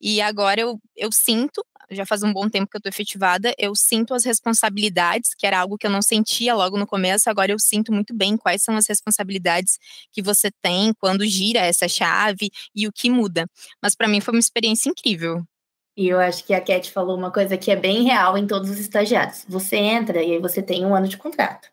E 0.00 0.20
agora 0.20 0.60
eu, 0.60 0.80
eu 0.96 1.10
sinto, 1.12 1.64
já 1.94 2.06
faz 2.06 2.22
um 2.22 2.32
bom 2.32 2.48
tempo 2.48 2.70
que 2.70 2.76
eu 2.76 2.78
estou 2.78 2.90
efetivada, 2.90 3.54
eu 3.58 3.74
sinto 3.74 4.14
as 4.14 4.24
responsabilidades, 4.24 5.34
que 5.34 5.46
era 5.46 5.58
algo 5.58 5.78
que 5.78 5.86
eu 5.86 5.90
não 5.90 6.02
sentia 6.02 6.54
logo 6.54 6.78
no 6.78 6.86
começo, 6.86 7.30
agora 7.30 7.52
eu 7.52 7.58
sinto 7.58 7.92
muito 7.92 8.14
bem 8.14 8.36
quais 8.36 8.62
são 8.62 8.76
as 8.76 8.86
responsabilidades 8.86 9.78
que 10.12 10.22
você 10.22 10.50
tem 10.62 10.92
quando 10.94 11.26
gira 11.26 11.60
essa 11.60 11.88
chave 11.88 12.50
e 12.74 12.86
o 12.86 12.92
que 12.92 13.08
muda. 13.10 13.46
Mas 13.82 13.94
para 13.94 14.08
mim 14.08 14.20
foi 14.20 14.34
uma 14.34 14.40
experiência 14.40 14.88
incrível. 14.88 15.42
E 15.96 16.08
eu 16.08 16.18
acho 16.18 16.44
que 16.44 16.52
a 16.52 16.60
Cat 16.60 16.90
falou 16.90 17.16
uma 17.16 17.30
coisa 17.30 17.56
que 17.56 17.70
é 17.70 17.76
bem 17.76 18.02
real 18.02 18.36
em 18.36 18.46
todos 18.46 18.68
os 18.68 18.80
estagiários. 18.80 19.44
Você 19.48 19.76
entra 19.76 20.22
e 20.22 20.32
aí 20.32 20.40
você 20.40 20.60
tem 20.60 20.84
um 20.84 20.94
ano 20.94 21.06
de 21.06 21.16
contrato. 21.16 21.68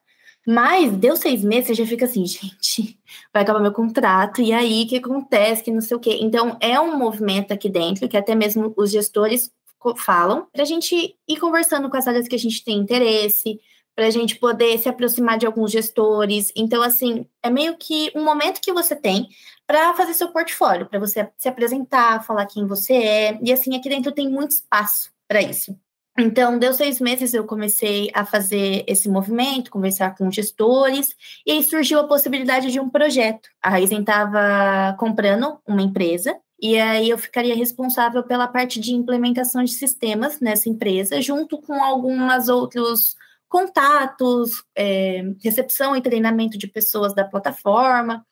Mas 0.46 0.92
deu 0.98 1.16
seis 1.16 1.44
meses, 1.44 1.68
você 1.68 1.74
já 1.76 1.86
fica 1.86 2.06
assim, 2.06 2.26
gente, 2.26 3.00
vai 3.34 3.44
acabar 3.44 3.60
meu 3.60 3.72
contrato, 3.72 4.42
e 4.42 4.52
aí 4.52 4.84
o 4.84 4.88
que 4.88 4.98
acontece, 4.98 5.64
que 5.64 5.72
não 5.72 5.82
sei 5.82 5.96
o 5.96 6.00
quê. 6.00 6.18
Então, 6.22 6.58
é 6.60 6.80
um 6.80 6.98
movimento 6.98 7.52
aqui 7.54 7.70
dentro, 7.70 8.10
que 8.10 8.18
até 8.18 8.34
mesmo 8.34 8.74
os 8.76 8.92
gestores 8.92 9.52
falam, 9.96 10.48
para 10.52 10.64
a 10.64 10.66
gente 10.66 11.16
ir 11.28 11.38
conversando 11.40 11.90
com 11.90 11.98
as 11.98 12.08
áreas 12.08 12.28
que 12.28 12.36
a 12.36 12.40
gente 12.40 12.64
tem 12.64 12.78
interesse, 12.78 13.60
para 13.96 14.08
a 14.08 14.10
gente 14.10 14.36
poder 14.38 14.78
se 14.78 14.90
aproximar 14.90 15.38
de 15.38 15.46
alguns 15.46 15.72
gestores. 15.72 16.52
Então, 16.56 16.82
assim, 16.82 17.26
é 17.44 17.50
meio 17.50 17.76
que 17.78 18.12
um 18.16 18.24
momento 18.24 18.62
que 18.62 18.74
você 18.74 18.96
tem 18.96 19.28
para 19.68 19.94
fazer 19.94 20.14
seu 20.14 20.30
portfólio, 20.30 20.86
para 20.86 21.00
você 21.00 21.30
se 21.38 21.48
apresentar, 21.48 22.24
falar 22.24 22.46
quem 22.46 22.66
você 22.66 22.94
é. 22.94 23.40
E 23.42 23.52
assim, 23.52 23.76
aqui 23.76 23.90
dentro 23.90 24.12
tem 24.12 24.30
muito 24.30 24.52
espaço 24.52 25.12
para 25.28 25.42
isso. 25.42 25.76
Então, 26.20 26.60
deu 26.60 26.74
seis 26.74 27.00
meses, 27.00 27.34
eu 27.34 27.46
comecei 27.46 28.12
a 28.14 28.26
fazer 28.26 28.84
esse 28.86 29.08
movimento, 29.08 29.72
conversar 29.72 30.16
com 30.16 30.30
gestores, 30.30 31.16
e 31.46 31.54
aí 31.54 31.64
surgiu 31.64 32.00
a 32.00 32.08
possibilidade 32.08 32.70
de 32.70 32.80
um 32.82 32.90
projeto. 32.90 33.50
A 33.62 33.70
Raizen 33.70 34.02
estava 34.02 34.94
comprando 35.00 35.58
uma 35.66 35.82
empresa, 35.82 36.38
e 36.62 36.78
aí 36.80 37.10
eu 37.10 37.18
ficaria 37.18 37.56
responsável 37.56 38.24
pela 38.24 38.48
parte 38.48 38.80
de 38.80 38.94
implementação 38.94 39.64
de 39.64 39.74
sistemas 39.74 40.40
nessa 40.40 40.70
empresa, 40.70 41.22
junto 41.22 41.58
com 41.58 41.74
alguns 41.84 42.48
outros 42.48 43.16
contatos, 43.50 44.64
é, 44.76 45.24
recepção 45.44 45.96
e 45.96 46.02
treinamento 46.02 46.58
de 46.58 46.68
pessoas 46.68 47.14
da 47.14 47.26
plataforma. 47.26 48.26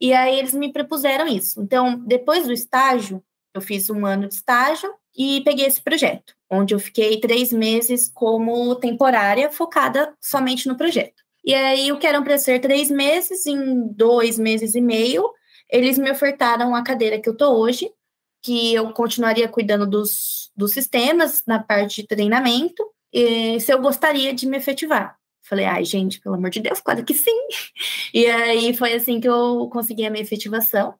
E 0.00 0.12
aí 0.12 0.38
eles 0.38 0.54
me 0.54 0.72
propuseram 0.72 1.26
isso. 1.26 1.60
Então, 1.60 1.98
depois 1.98 2.46
do 2.46 2.52
estágio, 2.52 3.22
eu 3.52 3.60
fiz 3.60 3.90
um 3.90 4.06
ano 4.06 4.28
de 4.28 4.34
estágio 4.34 4.92
e 5.16 5.42
peguei 5.42 5.66
esse 5.66 5.82
projeto 5.82 6.34
onde 6.52 6.74
eu 6.74 6.78
fiquei 6.78 7.18
três 7.18 7.50
meses 7.50 8.10
como 8.14 8.74
temporária, 8.76 9.50
focada 9.50 10.14
somente 10.20 10.68
no 10.68 10.76
projeto. 10.76 11.22
E 11.42 11.54
aí, 11.54 11.90
o 11.90 11.98
que 11.98 12.06
eram 12.06 12.22
para 12.22 12.36
ser 12.36 12.60
três 12.60 12.90
meses, 12.90 13.46
em 13.46 13.88
dois 13.88 14.38
meses 14.38 14.74
e 14.74 14.80
meio, 14.80 15.24
eles 15.72 15.96
me 15.96 16.10
ofertaram 16.10 16.74
a 16.74 16.84
cadeira 16.84 17.18
que 17.18 17.28
eu 17.28 17.34
tô 17.34 17.56
hoje, 17.56 17.90
que 18.42 18.74
eu 18.74 18.92
continuaria 18.92 19.48
cuidando 19.48 19.86
dos, 19.86 20.50
dos 20.54 20.72
sistemas 20.72 21.42
na 21.46 21.62
parte 21.62 22.02
de 22.02 22.08
treinamento, 22.08 22.84
e 23.10 23.58
se 23.58 23.72
eu 23.72 23.80
gostaria 23.80 24.34
de 24.34 24.46
me 24.46 24.58
efetivar. 24.58 25.16
Falei, 25.42 25.64
ai, 25.64 25.84
gente, 25.84 26.20
pelo 26.20 26.34
amor 26.34 26.50
de 26.50 26.60
Deus, 26.60 26.80
claro 26.80 27.04
que 27.04 27.14
sim. 27.14 27.48
E 28.14 28.26
aí 28.26 28.76
foi 28.76 28.92
assim 28.92 29.18
que 29.18 29.28
eu 29.28 29.68
consegui 29.72 30.04
a 30.04 30.10
minha 30.10 30.22
efetivação. 30.22 30.94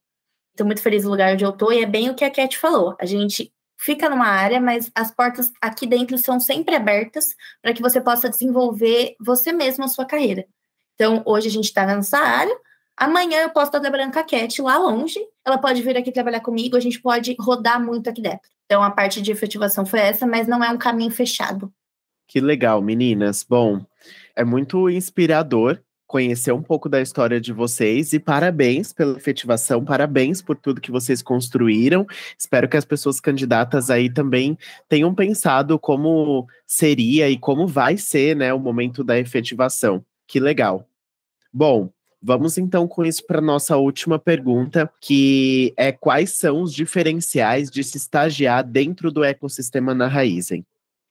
Estou 0.51 0.67
muito 0.67 0.81
feliz 0.81 1.05
no 1.05 1.11
lugar 1.11 1.35
onde 1.35 1.45
eu 1.45 1.53
tô, 1.53 1.71
e 1.71 1.83
é 1.83 1.87
bem 1.87 2.09
o 2.09 2.15
que 2.15 2.25
a 2.25 2.31
Cat 2.31 2.57
falou. 2.57 2.97
A 2.99 3.05
gente 3.05 3.53
fica 3.79 4.09
numa 4.09 4.27
área, 4.27 4.61
mas 4.61 4.91
as 4.95 5.11
portas 5.11 5.53
aqui 5.61 5.87
dentro 5.87 6.17
são 6.17 6.41
sempre 6.41 6.75
abertas 6.75 7.35
para 7.61 7.75
que 7.75 7.83
você 7.83 8.01
possa 8.01 8.31
desenvolver 8.31 9.15
você 9.21 9.53
mesmo 9.53 9.85
a 9.85 9.89
sua 9.89 10.07
carreira. 10.07 10.47
Então, 10.95 11.23
hoje 11.27 11.49
a 11.49 11.51
gente 11.51 11.65
está 11.65 11.85
nessa 11.85 12.19
área, 12.19 12.57
amanhã 12.97 13.43
eu 13.43 13.51
posso 13.51 13.71
com 13.71 14.19
a 14.19 14.25
Cat 14.25 14.63
lá 14.63 14.79
longe, 14.79 15.19
ela 15.45 15.59
pode 15.59 15.83
vir 15.83 15.97
aqui 15.97 16.13
trabalhar 16.13 16.41
comigo, 16.41 16.77
a 16.77 16.81
gente 16.81 17.01
pode 17.01 17.35
rodar 17.39 17.83
muito 17.83 18.09
aqui 18.09 18.23
dentro. 18.23 18.49
Então, 18.67 18.83
a 18.83 18.91
parte 18.91 19.21
de 19.21 19.31
efetivação 19.31 19.85
foi 19.85 20.01
essa, 20.01 20.27
mas 20.27 20.47
não 20.47 20.63
é 20.63 20.71
um 20.71 20.79
caminho 20.79 21.11
fechado. 21.11 21.73
Que 22.27 22.41
legal, 22.41 22.81
meninas. 22.81 23.45
Bom, 23.47 23.85
é 24.35 24.45
muito 24.45 24.89
inspirador 24.89 25.79
conhecer 26.13 26.53
um 26.53 26.63
pouco 26.63 26.91
da 26.91 27.01
história 27.01 27.41
de 27.41 27.55
vocês 27.55 28.13
e 28.13 28.21
parabéns 28.21 28.93
pela 28.93 29.17
efetivação, 29.17 29.83
parabéns 29.83 30.43
por 30.43 30.57
tudo 30.57 30.81
que 30.81 30.91
vocês 30.91 31.23
construíram. 31.23 32.07
Espero 32.39 32.69
que 32.69 32.77
as 32.77 32.85
pessoas 32.85 33.19
candidatas 33.19 33.89
aí 33.89 34.13
também 34.13 34.59
tenham 34.91 35.15
pensado 35.15 35.79
como 35.79 36.47
seria 36.67 37.31
e 37.31 37.39
como 37.39 37.67
vai 37.67 37.97
ser, 37.97 38.37
né, 38.37 38.53
o 38.53 38.59
momento 38.59 39.03
da 39.03 39.19
efetivação. 39.19 40.05
Que 40.27 40.39
legal. 40.39 40.87
Bom, 41.51 41.91
Vamos 42.23 42.57
então 42.57 42.87
com 42.87 43.05
isso 43.05 43.27
para 43.27 43.41
nossa 43.41 43.77
última 43.77 44.19
pergunta, 44.19 44.89
que 45.01 45.75
é 45.77 45.91
quais 45.91 46.39
são 46.39 46.63
os 46.63 46.73
diferenciais 46.73 47.69
de 47.69 47.83
se 47.83 47.97
estagiar 47.97 48.63
dentro 48.63 49.11
do 49.11 49.25
ecossistema 49.25 49.93
na 49.93 50.07
Raizen? 50.07 50.65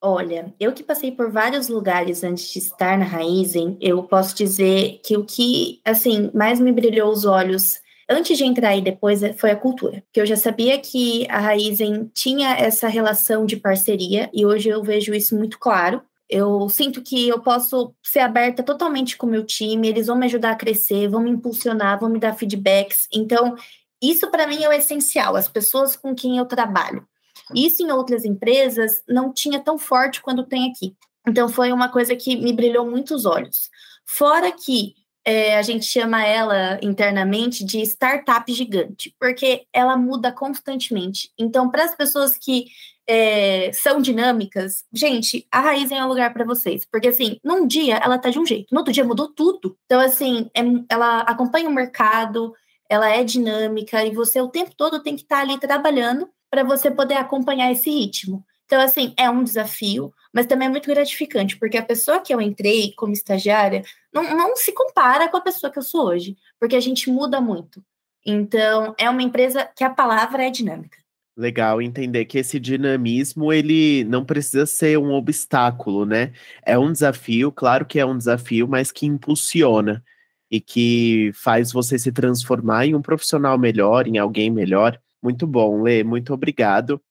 Olha, 0.03 0.51
eu 0.59 0.71
que 0.73 0.81
passei 0.81 1.11
por 1.11 1.29
vários 1.29 1.67
lugares 1.67 2.23
antes 2.23 2.51
de 2.51 2.59
estar 2.59 2.97
na 2.97 3.05
Raizen, 3.05 3.77
eu 3.79 4.01
posso 4.01 4.35
dizer 4.35 4.99
que 5.03 5.15
o 5.15 5.23
que, 5.23 5.79
assim, 5.85 6.31
mais 6.33 6.59
me 6.59 6.71
brilhou 6.71 7.11
os 7.11 7.23
olhos 7.23 7.79
antes 8.09 8.37
de 8.37 8.43
entrar 8.43 8.75
e 8.75 8.81
depois 8.81 9.21
foi 9.37 9.51
a 9.51 9.55
cultura. 9.55 10.03
Porque 10.07 10.21
eu 10.21 10.25
já 10.25 10.35
sabia 10.35 10.79
que 10.79 11.27
a 11.29 11.39
Raizen 11.39 12.09
tinha 12.13 12.55
essa 12.55 12.87
relação 12.87 13.45
de 13.45 13.57
parceria 13.57 14.29
e 14.33 14.45
hoje 14.45 14.69
eu 14.69 14.81
vejo 14.81 15.13
isso 15.13 15.37
muito 15.37 15.59
claro. 15.59 16.01
Eu 16.31 16.69
sinto 16.69 17.01
que 17.01 17.27
eu 17.27 17.41
posso 17.41 17.93
ser 18.01 18.19
aberta 18.19 18.63
totalmente 18.63 19.17
com 19.17 19.27
o 19.27 19.29
meu 19.29 19.45
time, 19.45 19.89
eles 19.89 20.07
vão 20.07 20.15
me 20.15 20.25
ajudar 20.25 20.51
a 20.51 20.55
crescer, 20.55 21.09
vão 21.09 21.21
me 21.21 21.29
impulsionar, 21.29 21.99
vão 21.99 22.09
me 22.09 22.19
dar 22.19 22.33
feedbacks. 22.33 23.07
Então, 23.13 23.57
isso 24.01 24.31
para 24.31 24.47
mim 24.47 24.63
é 24.63 24.69
o 24.69 24.71
essencial, 24.71 25.35
as 25.35 25.49
pessoas 25.49 25.97
com 25.97 26.15
quem 26.15 26.37
eu 26.37 26.45
trabalho. 26.45 27.05
Isso 27.53 27.83
em 27.83 27.91
outras 27.91 28.23
empresas 28.23 29.03
não 29.07 29.33
tinha 29.33 29.59
tão 29.59 29.77
forte 29.77 30.21
quando 30.21 30.45
tem 30.45 30.71
aqui. 30.71 30.95
Então 31.27 31.49
foi 31.49 31.71
uma 31.71 31.89
coisa 31.89 32.15
que 32.15 32.35
me 32.35 32.53
brilhou 32.53 32.89
muito 32.89 33.13
os 33.13 33.25
olhos. 33.25 33.69
Fora 34.05 34.51
que 34.51 34.95
é, 35.23 35.57
a 35.57 35.61
gente 35.61 35.85
chama 35.85 36.25
ela 36.25 36.79
internamente 36.81 37.63
de 37.63 37.81
startup 37.81 38.51
gigante, 38.51 39.15
porque 39.19 39.65
ela 39.71 39.95
muda 39.95 40.31
constantemente. 40.31 41.31
Então, 41.37 41.69
para 41.69 41.83
as 41.83 41.95
pessoas 41.95 42.35
que 42.35 42.65
é, 43.07 43.71
são 43.73 44.01
dinâmicas, 44.01 44.85
gente, 44.93 45.47
a 45.51 45.59
Raiz 45.59 45.91
é 45.91 46.03
um 46.03 46.07
lugar 46.07 46.33
para 46.33 46.45
vocês, 46.45 46.85
porque 46.85 47.09
assim, 47.09 47.39
num 47.43 47.67
dia 47.67 47.97
ela 47.97 48.17
tá 48.17 48.29
de 48.29 48.39
um 48.39 48.45
jeito, 48.45 48.67
no 48.71 48.79
outro 48.79 48.93
dia 48.93 49.03
mudou 49.03 49.27
tudo. 49.27 49.77
Então, 49.85 49.99
assim, 49.99 50.49
é, 50.55 50.61
ela 50.89 51.21
acompanha 51.21 51.69
o 51.69 51.73
mercado, 51.73 52.53
ela 52.89 53.09
é 53.09 53.23
dinâmica 53.23 54.05
e 54.05 54.13
você 54.13 54.41
o 54.41 54.49
tempo 54.49 54.71
todo 54.75 55.01
tem 55.01 55.15
que 55.15 55.23
estar 55.23 55.37
tá 55.37 55.41
ali 55.41 55.59
trabalhando 55.59 56.29
para 56.49 56.63
você 56.63 56.91
poder 56.91 57.15
acompanhar 57.15 57.71
esse 57.71 57.89
ritmo. 57.89 58.45
Então, 58.65 58.79
assim, 58.81 59.13
é 59.17 59.29
um 59.29 59.43
desafio, 59.43 60.13
mas 60.33 60.45
também 60.45 60.67
é 60.67 60.71
muito 60.71 60.87
gratificante, 60.87 61.57
porque 61.57 61.77
a 61.77 61.83
pessoa 61.83 62.21
que 62.21 62.33
eu 62.33 62.39
entrei 62.39 62.93
como 62.95 63.11
estagiária 63.11 63.83
não, 64.13 64.23
não 64.35 64.55
se 64.55 64.71
compara 64.71 65.27
com 65.27 65.35
a 65.35 65.41
pessoa 65.41 65.71
que 65.71 65.77
eu 65.77 65.83
sou 65.83 66.05
hoje, 66.05 66.37
porque 66.57 66.75
a 66.75 66.79
gente 66.79 67.09
muda 67.09 67.41
muito. 67.41 67.83
Então, 68.25 68.95
é 68.97 69.09
uma 69.09 69.23
empresa 69.23 69.69
que 69.75 69.83
a 69.83 69.89
palavra 69.89 70.45
é 70.45 70.49
dinâmica. 70.49 71.00
Legal 71.35 71.81
entender 71.81 72.25
que 72.25 72.37
esse 72.37 72.59
dinamismo 72.59 73.53
ele 73.53 74.03
não 74.03 74.25
precisa 74.25 74.65
ser 74.65 74.97
um 74.99 75.11
obstáculo, 75.13 76.05
né? 76.05 76.33
É 76.65 76.77
um 76.77 76.91
desafio, 76.91 77.51
claro 77.51 77.85
que 77.85 77.99
é 77.99 78.05
um 78.05 78.17
desafio, 78.17 78.67
mas 78.67 78.91
que 78.91 79.05
impulsiona 79.05 80.03
e 80.51 80.59
que 80.59 81.31
faz 81.33 81.71
você 81.71 81.97
se 81.97 82.11
transformar 82.11 82.85
em 82.85 82.95
um 82.95 83.01
profissional 83.01 83.57
melhor, 83.57 84.07
em 84.07 84.17
alguém 84.17 84.51
melhor. 84.51 84.99
Muito 85.23 85.47
bom, 85.47 85.81
Lê, 85.81 86.03
muito 86.03 86.33
obrigado. 86.33 87.01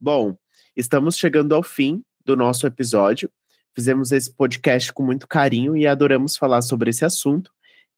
Bom, 0.00 0.36
estamos 0.74 1.16
chegando 1.16 1.54
ao 1.54 1.62
fim 1.62 2.02
do 2.24 2.34
nosso 2.34 2.66
episódio. 2.66 3.30
Fizemos 3.74 4.12
esse 4.12 4.32
podcast 4.32 4.92
com 4.92 5.02
muito 5.02 5.28
carinho 5.28 5.76
e 5.76 5.86
adoramos 5.86 6.36
falar 6.36 6.62
sobre 6.62 6.90
esse 6.90 7.04
assunto. 7.04 7.53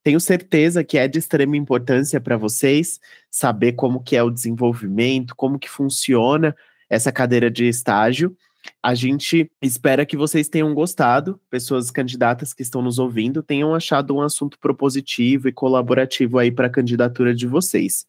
Tenho 0.06 0.20
certeza 0.20 0.84
que 0.84 0.96
é 0.96 1.08
de 1.08 1.18
extrema 1.18 1.56
importância 1.56 2.20
para 2.20 2.36
vocês 2.36 3.00
saber 3.28 3.72
como 3.72 4.00
que 4.00 4.14
é 4.14 4.22
o 4.22 4.30
desenvolvimento, 4.30 5.34
como 5.34 5.58
que 5.58 5.68
funciona 5.68 6.54
essa 6.88 7.10
cadeira 7.10 7.50
de 7.50 7.66
estágio. 7.66 8.36
A 8.80 8.94
gente 8.94 9.50
espera 9.60 10.06
que 10.06 10.16
vocês 10.16 10.48
tenham 10.48 10.72
gostado, 10.72 11.40
pessoas 11.50 11.90
candidatas 11.90 12.54
que 12.54 12.62
estão 12.62 12.82
nos 12.82 13.00
ouvindo 13.00 13.42
tenham 13.42 13.74
achado 13.74 14.14
um 14.14 14.22
assunto 14.22 14.60
propositivo 14.60 15.48
e 15.48 15.52
colaborativo 15.52 16.38
aí 16.38 16.52
para 16.52 16.68
a 16.68 16.70
candidatura 16.70 17.34
de 17.34 17.48
vocês. 17.48 18.06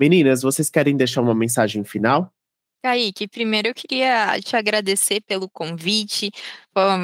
Meninas, 0.00 0.40
vocês 0.40 0.70
querem 0.70 0.96
deixar 0.96 1.20
uma 1.20 1.34
mensagem 1.34 1.84
final? 1.84 2.32
Kaique, 2.82 3.26
primeiro 3.26 3.68
eu 3.68 3.74
queria 3.74 4.40
te 4.40 4.54
agradecer 4.56 5.20
pelo 5.22 5.48
convite. 5.48 6.30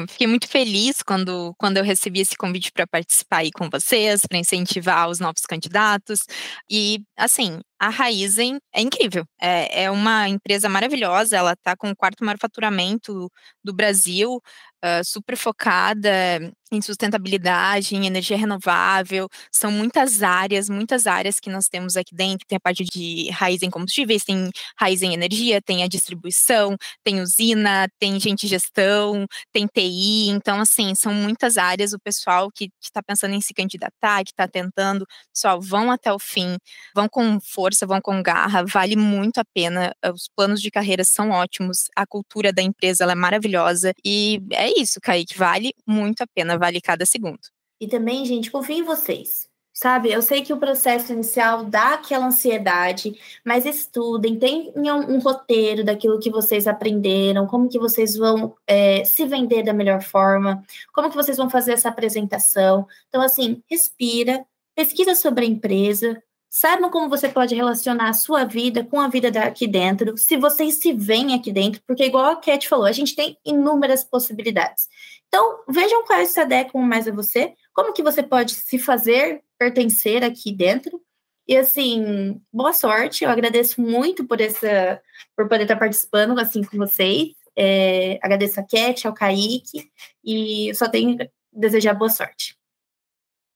Fiquei 0.07 0.27
muito 0.27 0.47
feliz 0.47 1.01
quando, 1.01 1.53
quando 1.57 1.77
eu 1.77 1.83
recebi 1.83 2.21
esse 2.21 2.35
convite 2.35 2.71
para 2.71 2.87
participar 2.87 3.37
aí 3.37 3.51
com 3.51 3.69
vocês, 3.69 4.25
para 4.25 4.37
incentivar 4.37 5.09
os 5.09 5.19
novos 5.19 5.43
candidatos. 5.47 6.21
E, 6.69 7.01
assim, 7.17 7.59
a 7.79 7.89
Raizen 7.89 8.57
é 8.73 8.81
incrível. 8.81 9.25
É, 9.39 9.83
é 9.83 9.91
uma 9.91 10.29
empresa 10.29 10.69
maravilhosa, 10.69 11.37
ela 11.37 11.53
está 11.53 11.75
com 11.75 11.89
o 11.89 11.95
quarto 11.95 12.23
maior 12.23 12.37
faturamento 12.39 13.29
do 13.63 13.73
Brasil, 13.73 14.41
uh, 14.83 15.03
super 15.03 15.35
focada 15.35 16.51
em 16.71 16.81
sustentabilidade, 16.81 17.95
em 17.95 18.05
energia 18.05 18.37
renovável. 18.37 19.29
São 19.51 19.71
muitas 19.71 20.23
áreas, 20.23 20.69
muitas 20.69 21.05
áreas 21.07 21.39
que 21.39 21.49
nós 21.49 21.67
temos 21.67 21.95
aqui 21.95 22.13
dentro. 22.15 22.45
Tem 22.47 22.57
a 22.57 22.59
parte 22.59 22.83
de 22.83 23.29
Raizen 23.31 23.69
Combustíveis, 23.69 24.23
tem 24.23 24.49
Raizen 24.79 25.13
Energia, 25.13 25.61
tem 25.61 25.83
a 25.83 25.87
distribuição, 25.87 26.75
tem 27.03 27.21
usina, 27.21 27.87
tem 27.99 28.19
gente 28.19 28.47
gestão, 28.47 29.25
tem 29.53 29.64
TI. 29.67 30.29
Então, 30.29 30.59
assim, 30.59 30.93
são 30.95 31.13
muitas 31.13 31.57
áreas. 31.57 31.93
O 31.93 31.99
pessoal 31.99 32.49
que 32.51 32.69
está 32.81 33.01
pensando 33.01 33.33
em 33.33 33.41
se 33.41 33.53
candidatar, 33.53 34.23
que 34.23 34.31
está 34.31 34.47
tentando, 34.47 35.05
pessoal, 35.33 35.61
vão 35.61 35.91
até 35.91 36.11
o 36.11 36.19
fim, 36.19 36.57
vão 36.95 37.07
com 37.09 37.39
força 37.39 37.85
vão 37.85 38.01
com 38.01 38.21
garra, 38.21 38.63
vale 38.65 38.95
muito 38.95 39.39
a 39.39 39.45
pena. 39.53 39.93
Eh, 40.03 40.11
os 40.11 40.27
planos 40.35 40.61
de 40.61 40.71
carreira 40.71 41.03
são 41.03 41.29
ótimos, 41.31 41.85
a 41.95 42.05
cultura 42.05 42.51
da 42.51 42.61
empresa 42.61 43.05
é 43.05 43.15
maravilhosa. 43.15 43.93
E 44.03 44.41
é 44.51 44.69
isso, 44.79 44.99
Kaique, 45.01 45.37
vale 45.37 45.73
muito 45.87 46.21
a 46.21 46.27
pena, 46.27 46.57
vale 46.57 46.81
cada 46.81 47.05
segundo. 47.05 47.39
E 47.79 47.87
também, 47.87 48.25
gente, 48.25 48.49
confio 48.51 48.77
em 48.77 48.83
vocês. 48.83 49.47
Sabe, 49.77 50.09
eu 50.09 50.21
sei 50.21 50.41
que 50.41 50.53
o 50.53 50.57
processo 50.57 51.11
inicial 51.11 51.65
dá 51.65 51.95
aquela 51.95 52.27
ansiedade, 52.27 53.19
mas 53.43 53.65
estudem, 53.65 54.39
tenham 54.39 55.01
um 55.01 55.19
roteiro 55.19 55.83
daquilo 55.83 56.17
que 56.17 56.29
vocês 56.29 56.65
aprenderam, 56.65 57.45
como 57.45 57.67
que 57.67 57.77
vocês 57.77 58.15
vão 58.15 58.55
é, 58.65 59.03
se 59.03 59.25
vender 59.25 59.63
da 59.63 59.73
melhor 59.73 60.01
forma, 60.01 60.63
como 60.93 61.09
que 61.09 61.15
vocês 61.15 61.35
vão 61.35 61.49
fazer 61.49 61.73
essa 61.73 61.89
apresentação. 61.89 62.87
Então, 63.09 63.21
assim, 63.21 63.61
respira, 63.69 64.45
pesquisa 64.73 65.13
sobre 65.13 65.43
a 65.43 65.49
empresa, 65.49 66.23
Saibam 66.57 66.89
como 66.89 67.09
você 67.09 67.27
pode 67.27 67.53
relacionar 67.53 68.07
a 68.07 68.13
sua 68.13 68.45
vida 68.45 68.81
com 68.81 68.97
a 68.97 69.09
vida 69.09 69.29
daqui 69.29 69.67
dentro, 69.67 70.17
se 70.17 70.37
vocês 70.37 70.75
se 70.79 70.93
veem 70.93 71.33
aqui 71.33 71.51
dentro, 71.51 71.81
porque 71.85 72.05
igual 72.05 72.27
a 72.27 72.37
Cat 72.37 72.69
falou, 72.69 72.85
a 72.85 72.93
gente 72.93 73.13
tem 73.13 73.37
inúmeras 73.43 74.05
possibilidades. 74.05 74.87
Então, 75.27 75.59
vejam 75.67 76.05
quais 76.05 76.29
se 76.29 76.39
adequam 76.39 76.79
mais 76.79 77.09
a 77.09 77.11
você, 77.11 77.53
como 77.75 77.93
que 77.93 78.01
você 78.01 78.23
pode 78.23 78.53
se 78.53 78.79
fazer 78.79 79.43
pertencer 79.59 80.23
aqui 80.23 80.51
dentro. 80.51 81.01
E 81.47 81.55
assim, 81.55 82.41
boa 82.51 82.73
sorte. 82.73 83.23
Eu 83.23 83.29
agradeço 83.29 83.79
muito 83.81 84.25
por 84.25 84.39
essa, 84.41 84.99
por 85.35 85.47
poder 85.47 85.63
estar 85.63 85.75
participando 85.75 86.39
assim 86.39 86.63
com 86.63 86.77
vocês. 86.77 87.33
É, 87.55 88.17
agradeço 88.23 88.59
a 88.59 88.63
Cat, 88.63 89.05
ao 89.05 89.13
Kaique, 89.13 89.89
e 90.23 90.73
só 90.73 90.89
tenho 90.89 91.17
desejar 91.53 91.93
boa 91.93 92.09
sorte. 92.09 92.57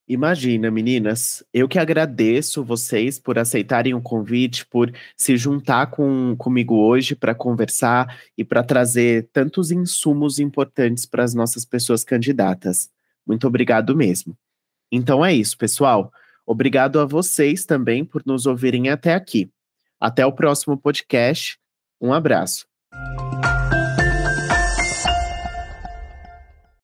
Imagina, 0.08 0.71
meninas, 0.71 1.43
eu 1.53 1.67
que 1.67 1.77
agradeço 1.77 2.63
vocês 2.63 3.19
por 3.19 3.38
aceitarem 3.38 3.93
o 3.93 4.01
convite, 4.01 4.65
por 4.65 4.91
se 5.15 5.38
juntar 5.38 5.91
com, 5.91 6.36
comigo 6.36 6.75
hoje 6.75 7.15
para 7.15 7.36
conversar 7.36 8.19
e 8.38 8.43
para 8.43 8.63
trazer 8.63 9.29
tantos 9.32 9.71
insumos 9.71 10.39
importantes 10.39 11.05
para 11.05 11.23
as 11.23 11.34
nossas 11.34 11.63
pessoas 11.63 12.03
candidatas. 12.03 12.89
Muito 13.29 13.45
obrigado 13.45 13.95
mesmo. 13.95 14.35
Então 14.91 15.23
é 15.23 15.31
isso, 15.31 15.55
pessoal. 15.55 16.11
Obrigado 16.47 16.99
a 16.99 17.05
vocês 17.05 17.63
também 17.63 18.03
por 18.03 18.23
nos 18.25 18.47
ouvirem 18.47 18.89
até 18.89 19.13
aqui. 19.13 19.51
Até 20.01 20.25
o 20.25 20.33
próximo 20.33 20.75
podcast. 20.75 21.59
Um 22.01 22.11
abraço. 22.11 22.65